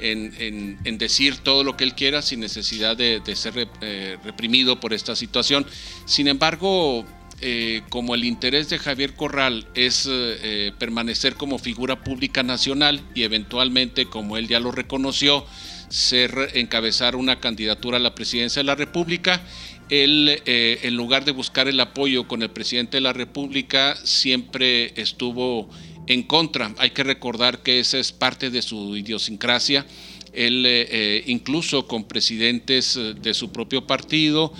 en, 0.00 0.98
decir 0.98 1.38
todo 1.38 1.64
lo 1.64 1.76
que 1.76 1.84
él 1.84 1.94
quiera 1.94 2.22
sin 2.22 2.40
necesidad 2.40 2.96
de, 2.96 3.22
ser 3.34 3.68
eh, 3.80 4.16
reprimido 4.24 4.80
por 4.80 4.92
esta 4.92 5.16
situación. 5.16 5.66
Sin 6.04 6.28
embargo, 6.28 7.04
eh, 7.40 7.82
como 7.88 8.14
el 8.14 8.24
interés 8.24 8.68
de 8.68 8.78
Javier 8.78 9.14
Corral 9.14 9.66
es 9.74 10.08
eh, 10.10 10.72
permanecer 10.78 11.34
como 11.34 11.58
figura 11.58 12.02
pública 12.02 12.42
nacional 12.42 13.00
y 13.14 13.22
eventualmente, 13.22 14.06
como 14.06 14.36
él 14.36 14.48
ya 14.48 14.60
lo 14.60 14.72
reconoció, 14.72 15.46
ser 15.88 16.50
encabezar 16.54 17.16
una 17.16 17.40
candidatura 17.40 17.96
a 17.96 18.00
la 18.00 18.14
presidencia 18.14 18.60
de 18.60 18.66
la 18.66 18.74
República, 18.74 19.40
él, 19.88 20.40
en 20.46 20.94
lugar 20.94 21.24
de 21.24 21.32
buscar 21.32 21.66
el 21.66 21.80
apoyo 21.80 22.28
con 22.28 22.42
el 22.42 22.50
presidente 22.50 22.98
de 22.98 23.00
la 23.00 23.12
República, 23.12 23.96
siempre 24.04 24.92
estuvo 24.94 25.68
en 26.10 26.24
contra. 26.24 26.74
Hay 26.78 26.90
que 26.90 27.04
recordar 27.04 27.62
que 27.62 27.78
esa 27.78 27.98
es 27.98 28.10
parte 28.10 28.50
de 28.50 28.62
su 28.62 28.96
idiosincrasia. 28.96 29.86
Él, 30.32 30.64
eh, 30.66 30.88
eh, 30.90 31.24
incluso 31.26 31.86
con 31.86 32.04
presidentes 32.04 32.96
eh, 32.96 33.14
de 33.14 33.32
su 33.32 33.52
propio 33.52 33.86
partido, 33.86 34.52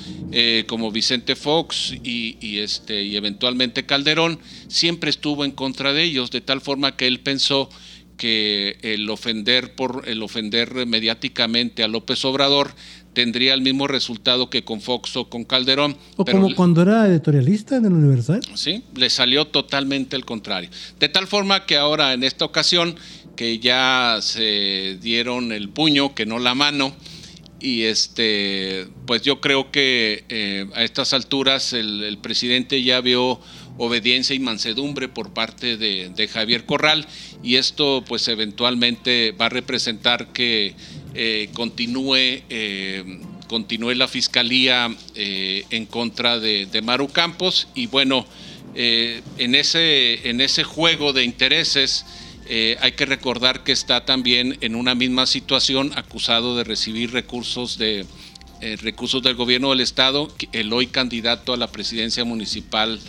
como 0.68 0.92
Vicente 0.92 1.34
Fox 1.34 1.92
y, 2.04 2.58
este, 2.58 3.02
y 3.02 3.16
eventualmente 3.16 3.84
Calderón, 3.84 4.38
siempre 4.68 5.10
estuvo 5.10 5.44
en 5.44 5.50
contra 5.50 5.92
de 5.92 6.04
ellos, 6.04 6.30
de 6.30 6.40
tal 6.40 6.60
forma 6.60 6.96
que 6.96 7.08
él 7.08 7.18
pensó 7.18 7.68
que 8.16 8.78
el 8.82 9.08
ofender, 9.10 9.74
por, 9.74 10.04
el 10.06 10.22
ofender 10.22 10.86
mediáticamente 10.86 11.82
a 11.82 11.88
López 11.88 12.24
Obrador 12.24 12.74
tendría 13.12 13.54
el 13.54 13.62
mismo 13.62 13.86
resultado 13.86 14.50
que 14.50 14.64
con 14.64 14.80
Fox 14.80 15.16
o 15.16 15.28
con 15.28 15.44
Calderón. 15.44 15.96
O 16.16 16.24
como 16.24 16.54
cuando 16.54 16.82
era 16.82 17.06
editorialista 17.06 17.76
en 17.76 17.86
el 17.86 17.92
Universal. 17.92 18.40
Sí, 18.54 18.84
le 18.94 19.10
salió 19.10 19.46
totalmente 19.46 20.16
el 20.16 20.24
contrario. 20.24 20.70
De 20.98 21.08
tal 21.08 21.26
forma 21.26 21.66
que 21.66 21.76
ahora 21.76 22.12
en 22.12 22.22
esta 22.22 22.44
ocasión, 22.44 22.96
que 23.36 23.58
ya 23.58 24.18
se 24.20 24.98
dieron 25.00 25.52
el 25.52 25.68
puño, 25.68 26.14
que 26.14 26.26
no 26.26 26.38
la 26.38 26.54
mano, 26.54 26.94
y 27.60 27.82
este, 27.82 28.88
pues 29.06 29.22
yo 29.22 29.40
creo 29.40 29.70
que 29.70 30.24
eh, 30.28 30.66
a 30.74 30.82
estas 30.82 31.12
alturas 31.12 31.72
el, 31.74 32.18
presidente 32.22 32.82
ya 32.82 33.00
vio 33.00 33.38
obediencia 33.76 34.34
y 34.34 34.40
mansedumbre 34.40 35.08
por 35.08 35.32
parte 35.32 35.76
de, 35.76 36.08
de 36.08 36.28
Javier 36.28 36.64
Corral 36.64 37.06
y 37.42 37.56
esto 37.56 38.02
pues 38.06 38.28
eventualmente 38.28 39.32
va 39.32 39.46
a 39.46 39.48
representar 39.50 40.32
que 40.32 40.74
eh, 41.14 41.50
continúe, 41.54 42.42
eh, 42.48 43.20
continúe 43.48 43.94
la 43.94 44.06
fiscalía 44.06 44.94
eh, 45.14 45.64
en 45.70 45.86
contra 45.86 46.38
de, 46.38 46.82
Maru 46.82 47.08
Campos. 47.08 47.68
Y 47.74 47.86
bueno, 47.86 48.26
en, 48.74 49.54
ese, 49.54 50.28
en 50.28 50.40
ese 50.40 50.62
juego 50.62 51.12
de 51.12 51.24
intereses 51.24 52.06
hay 52.80 52.92
que 52.92 53.06
recordar 53.06 53.62
que 53.62 53.72
está 53.72 54.04
también 54.04 54.58
en 54.60 54.74
una 54.74 54.94
misma 54.94 55.26
situación 55.26 55.92
acusado 55.96 56.56
de 56.56 56.64
recibir 56.64 57.12
recursos 57.12 57.78
de 57.78 58.06
recursos 58.82 59.22
del 59.22 59.34
gobierno 59.34 59.70
del 59.70 59.80
estado, 59.80 60.32
el 60.52 60.72
hoy 60.72 60.86
candidato 60.86 61.52
a 61.52 61.56
la 61.56 61.68
presidencia 61.68 62.24
municipal 62.24 63.00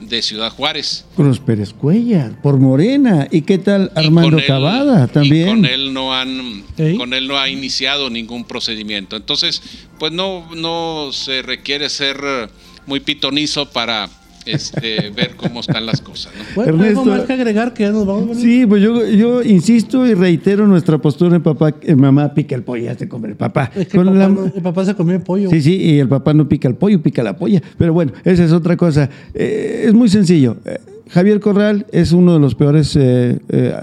de 0.00 0.22
Ciudad 0.22 0.50
Juárez. 0.50 1.04
Cruz 1.16 1.38
Pérez 1.40 1.72
Cuellar, 1.72 2.40
por 2.42 2.58
Morena. 2.58 3.28
¿Y 3.30 3.42
qué 3.42 3.58
tal 3.58 3.92
Armando 3.94 4.38
Cavada 4.46 5.06
también? 5.08 5.48
con 5.48 5.64
él 5.64 5.92
no 5.92 6.14
han, 6.14 6.64
con 6.96 7.14
él 7.14 7.28
no 7.28 7.38
ha 7.38 7.48
iniciado 7.48 8.10
ningún 8.10 8.44
procedimiento. 8.44 9.16
Entonces, 9.16 9.62
pues 9.98 10.12
no, 10.12 10.54
no 10.54 11.10
se 11.12 11.42
requiere 11.42 11.88
ser 11.88 12.18
muy 12.86 13.00
pitonizo 13.00 13.70
para 13.70 14.08
este, 14.48 15.10
ver 15.10 15.36
cómo 15.36 15.60
están 15.60 15.86
las 15.86 16.00
cosas. 16.00 16.32
Bueno, 16.54 16.82
algo 16.82 17.04
más 17.04 17.22
que 17.22 17.32
agregar 17.32 17.74
que 17.74 17.84
ya 17.84 17.90
nos 17.90 18.06
vamos. 18.06 18.38
Sí, 18.38 18.66
pues 18.66 18.82
yo, 18.82 19.06
yo 19.06 19.42
insisto 19.42 20.06
y 20.06 20.14
reitero 20.14 20.66
nuestra 20.66 20.98
postura 20.98 21.36
en 21.36 21.42
papá, 21.42 21.74
mamá 21.96 22.34
pica 22.34 22.54
el 22.54 22.62
pollo, 22.62 22.84
ya 22.84 22.94
se 22.96 23.08
come 23.08 23.28
el 23.28 23.36
papá. 23.36 23.70
el, 23.74 24.62
papá 24.62 24.84
se 24.84 24.94
comió 24.94 25.16
el 25.16 25.22
pollo. 25.22 25.50
Sí, 25.50 25.60
sí, 25.60 25.76
y 25.76 25.98
el 25.98 26.08
papá 26.08 26.34
no 26.34 26.48
pica 26.48 26.68
el 26.68 26.74
pollo, 26.74 27.02
pica 27.02 27.22
la 27.22 27.36
polla. 27.36 27.62
Pero 27.76 27.92
bueno, 27.92 28.12
esa 28.24 28.44
es 28.44 28.52
otra 28.52 28.76
cosa. 28.76 29.08
Eh, 29.34 29.84
es 29.86 29.94
muy 29.94 30.08
sencillo. 30.08 30.56
Eh, 30.64 30.78
Javier 31.10 31.40
Corral 31.40 31.86
es 31.92 32.12
uno 32.12 32.34
de 32.34 32.40
los 32.40 32.54
peores 32.54 32.94
eh, 32.96 33.38
eh, 33.48 33.74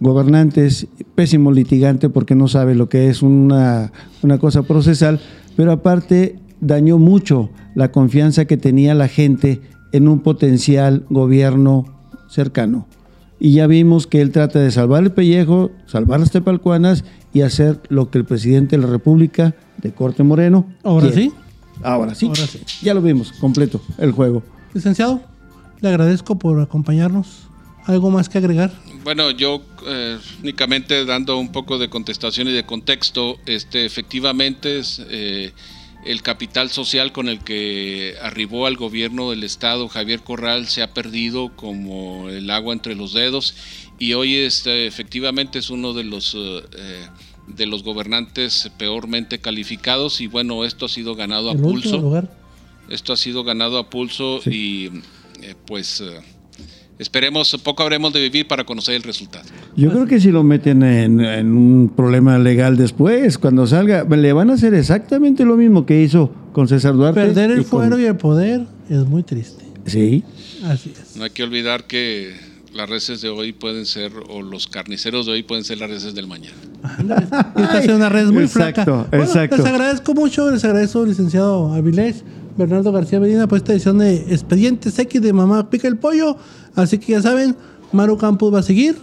gobernantes, 0.00 0.86
pésimo 1.14 1.52
litigante 1.52 2.08
porque 2.08 2.34
no 2.34 2.48
sabe 2.48 2.74
lo 2.74 2.88
que 2.88 3.08
es 3.08 3.22
una, 3.22 3.92
una 4.22 4.38
cosa 4.38 4.62
procesal, 4.62 5.20
pero 5.56 5.72
aparte 5.72 6.38
dañó 6.60 6.98
mucho 6.98 7.50
la 7.74 7.92
confianza 7.92 8.46
que 8.46 8.56
tenía 8.56 8.94
la 8.94 9.08
gente 9.08 9.60
en 9.92 10.08
un 10.08 10.20
potencial 10.20 11.04
gobierno 11.08 11.86
cercano. 12.28 12.86
Y 13.38 13.52
ya 13.52 13.66
vimos 13.66 14.06
que 14.06 14.20
él 14.20 14.32
trata 14.32 14.58
de 14.58 14.70
salvar 14.70 15.02
el 15.02 15.12
pellejo, 15.12 15.70
salvar 15.86 16.20
las 16.20 16.30
tepalcuanas 16.30 17.04
y 17.32 17.40
hacer 17.40 17.80
lo 17.88 18.10
que 18.10 18.18
el 18.18 18.24
presidente 18.24 18.76
de 18.76 18.82
la 18.82 18.88
República 18.88 19.54
de 19.78 19.92
Corte 19.92 20.22
Moreno. 20.22 20.66
Ahora 20.84 21.10
quiere. 21.10 21.30
sí. 21.30 21.32
Ahora 21.82 22.14
sí. 22.14 22.26
Ahora 22.26 22.46
sí. 22.46 22.60
Ya 22.82 22.92
lo 22.92 23.00
vimos, 23.00 23.32
completo, 23.32 23.80
el 23.98 24.12
juego. 24.12 24.42
Licenciado, 24.74 25.22
le 25.80 25.88
agradezco 25.88 26.38
por 26.38 26.60
acompañarnos. 26.60 27.48
¿Algo 27.86 28.10
más 28.10 28.28
que 28.28 28.38
agregar? 28.38 28.70
Bueno, 29.02 29.30
yo 29.30 29.62
eh, 29.86 30.18
únicamente 30.42 31.06
dando 31.06 31.38
un 31.38 31.50
poco 31.50 31.78
de 31.78 31.88
contestación 31.88 32.48
y 32.48 32.52
de 32.52 32.64
contexto, 32.66 33.38
este, 33.46 33.86
efectivamente 33.86 34.78
es 34.78 35.02
eh, 35.08 35.52
el 36.04 36.22
capital 36.22 36.70
social 36.70 37.12
con 37.12 37.28
el 37.28 37.40
que 37.40 38.16
arribó 38.22 38.66
al 38.66 38.76
gobierno 38.76 39.30
del 39.30 39.44
estado 39.44 39.88
Javier 39.88 40.20
Corral 40.20 40.66
se 40.66 40.82
ha 40.82 40.94
perdido 40.94 41.54
como 41.56 42.28
el 42.28 42.50
agua 42.50 42.72
entre 42.72 42.94
los 42.94 43.12
dedos 43.12 43.54
y 43.98 44.14
hoy 44.14 44.36
este, 44.36 44.86
efectivamente 44.86 45.58
es 45.58 45.70
uno 45.70 45.92
de 45.92 46.04
los 46.04 46.34
eh, 46.34 46.62
eh, 46.76 47.06
de 47.46 47.66
los 47.66 47.82
gobernantes 47.82 48.70
peormente 48.78 49.40
calificados 49.40 50.20
y 50.20 50.26
bueno 50.26 50.64
esto 50.64 50.86
ha 50.86 50.88
sido 50.88 51.14
ganado 51.14 51.50
a 51.50 51.54
pulso. 51.54 51.98
lugar. 51.98 52.30
Esto 52.88 53.12
ha 53.12 53.16
sido 53.16 53.44
ganado 53.44 53.78
a 53.78 53.88
pulso 53.88 54.40
y 54.46 54.86
eh, 55.42 55.54
pues 55.66 56.00
eh, 56.00 56.20
esperemos, 57.00 57.56
poco 57.64 57.82
habremos 57.82 58.12
de 58.12 58.20
vivir 58.20 58.46
para 58.46 58.64
conocer 58.64 58.94
el 58.94 59.02
resultado. 59.02 59.44
Yo 59.74 59.90
creo 59.90 60.06
que 60.06 60.20
si 60.20 60.30
lo 60.30 60.42
meten 60.44 60.82
en, 60.84 61.20
en 61.20 61.52
un 61.56 61.88
problema 61.96 62.38
legal 62.38 62.76
después, 62.76 63.38
cuando 63.38 63.66
salga, 63.66 64.04
le 64.04 64.32
van 64.32 64.50
a 64.50 64.54
hacer 64.54 64.74
exactamente 64.74 65.44
lo 65.44 65.56
mismo 65.56 65.86
que 65.86 66.02
hizo 66.02 66.30
con 66.52 66.68
César 66.68 66.94
Duarte. 66.94 67.20
Perder 67.20 67.50
el 67.50 67.60
y 67.62 67.64
con- 67.64 67.80
fuero 67.80 67.98
y 67.98 68.04
el 68.04 68.16
poder 68.16 68.66
es 68.88 68.98
muy 69.06 69.22
triste. 69.22 69.64
Sí. 69.86 70.22
Así 70.64 70.92
es. 70.92 71.16
No 71.16 71.24
hay 71.24 71.30
que 71.30 71.42
olvidar 71.42 71.84
que 71.84 72.32
las 72.74 72.88
reses 72.88 73.20
de 73.20 73.28
hoy 73.30 73.52
pueden 73.52 73.86
ser, 73.86 74.12
o 74.28 74.42
los 74.42 74.66
carniceros 74.68 75.26
de 75.26 75.32
hoy 75.32 75.42
pueden 75.42 75.64
ser 75.64 75.78
las 75.78 75.90
reses 75.90 76.14
del 76.14 76.28
mañana. 76.28 76.54
Esta 77.56 77.80
es 77.82 77.88
una 77.88 78.08
red 78.08 78.26
muy 78.26 78.44
Exacto, 78.44 78.84
flaca. 78.84 79.06
Bueno, 79.10 79.24
exacto. 79.24 79.56
Les 79.56 79.66
agradezco 79.66 80.14
mucho, 80.14 80.50
les 80.50 80.64
agradezco, 80.64 81.04
licenciado 81.04 81.72
Avilés, 81.74 82.22
Bernardo 82.60 82.92
García 82.92 83.18
Medina, 83.18 83.48
por 83.48 83.56
esta 83.56 83.72
edición 83.72 83.98
de 83.98 84.16
Expedientes 84.16 84.98
X 84.98 85.22
de 85.22 85.32
Mamá 85.32 85.70
Pica 85.70 85.88
el 85.88 85.96
Pollo. 85.96 86.36
Así 86.74 86.98
que 86.98 87.12
ya 87.12 87.22
saben, 87.22 87.56
Maru 87.90 88.18
Campos 88.18 88.52
va 88.52 88.58
a 88.58 88.62
seguir. 88.62 88.96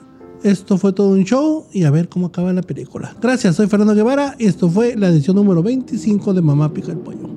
Esto 0.43 0.77
fue 0.77 0.93
todo 0.93 1.09
un 1.09 1.23
show 1.23 1.65
y 1.73 1.83
a 1.83 1.89
ver 1.89 2.07
cómo 2.07 2.27
acaba 2.27 2.53
la 2.53 2.61
película. 2.61 3.15
Gracias, 3.19 3.55
soy 3.55 3.65
Fernando 3.65 3.95
Guevara 3.95 4.35
y 4.37 4.45
esto 4.45 4.69
fue 4.69 4.95
la 4.95 5.07
edición 5.09 5.35
número 5.35 5.63
25 5.63 6.35
de 6.35 6.41
Mamá 6.43 6.71
Pica 6.71 6.91
el 6.91 6.99
Pollo. 6.99 7.29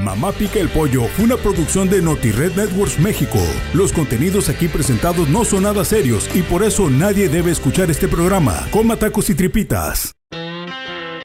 Mamá 0.00 0.32
Pica 0.32 0.58
el 0.58 0.68
Pollo 0.68 1.04
fue 1.14 1.26
una 1.26 1.36
producción 1.36 1.88
de 1.88 2.02
NotiRed 2.02 2.56
Networks 2.56 2.98
México. 2.98 3.38
Los 3.72 3.92
contenidos 3.92 4.48
aquí 4.48 4.66
presentados 4.66 5.28
no 5.28 5.44
son 5.44 5.62
nada 5.62 5.84
serios 5.84 6.28
y 6.34 6.42
por 6.42 6.64
eso 6.64 6.90
nadie 6.90 7.28
debe 7.28 7.52
escuchar 7.52 7.88
este 7.88 8.08
programa. 8.08 8.66
Coma 8.72 8.96
tacos 8.96 9.30
y 9.30 9.36
tripitas. 9.36 10.12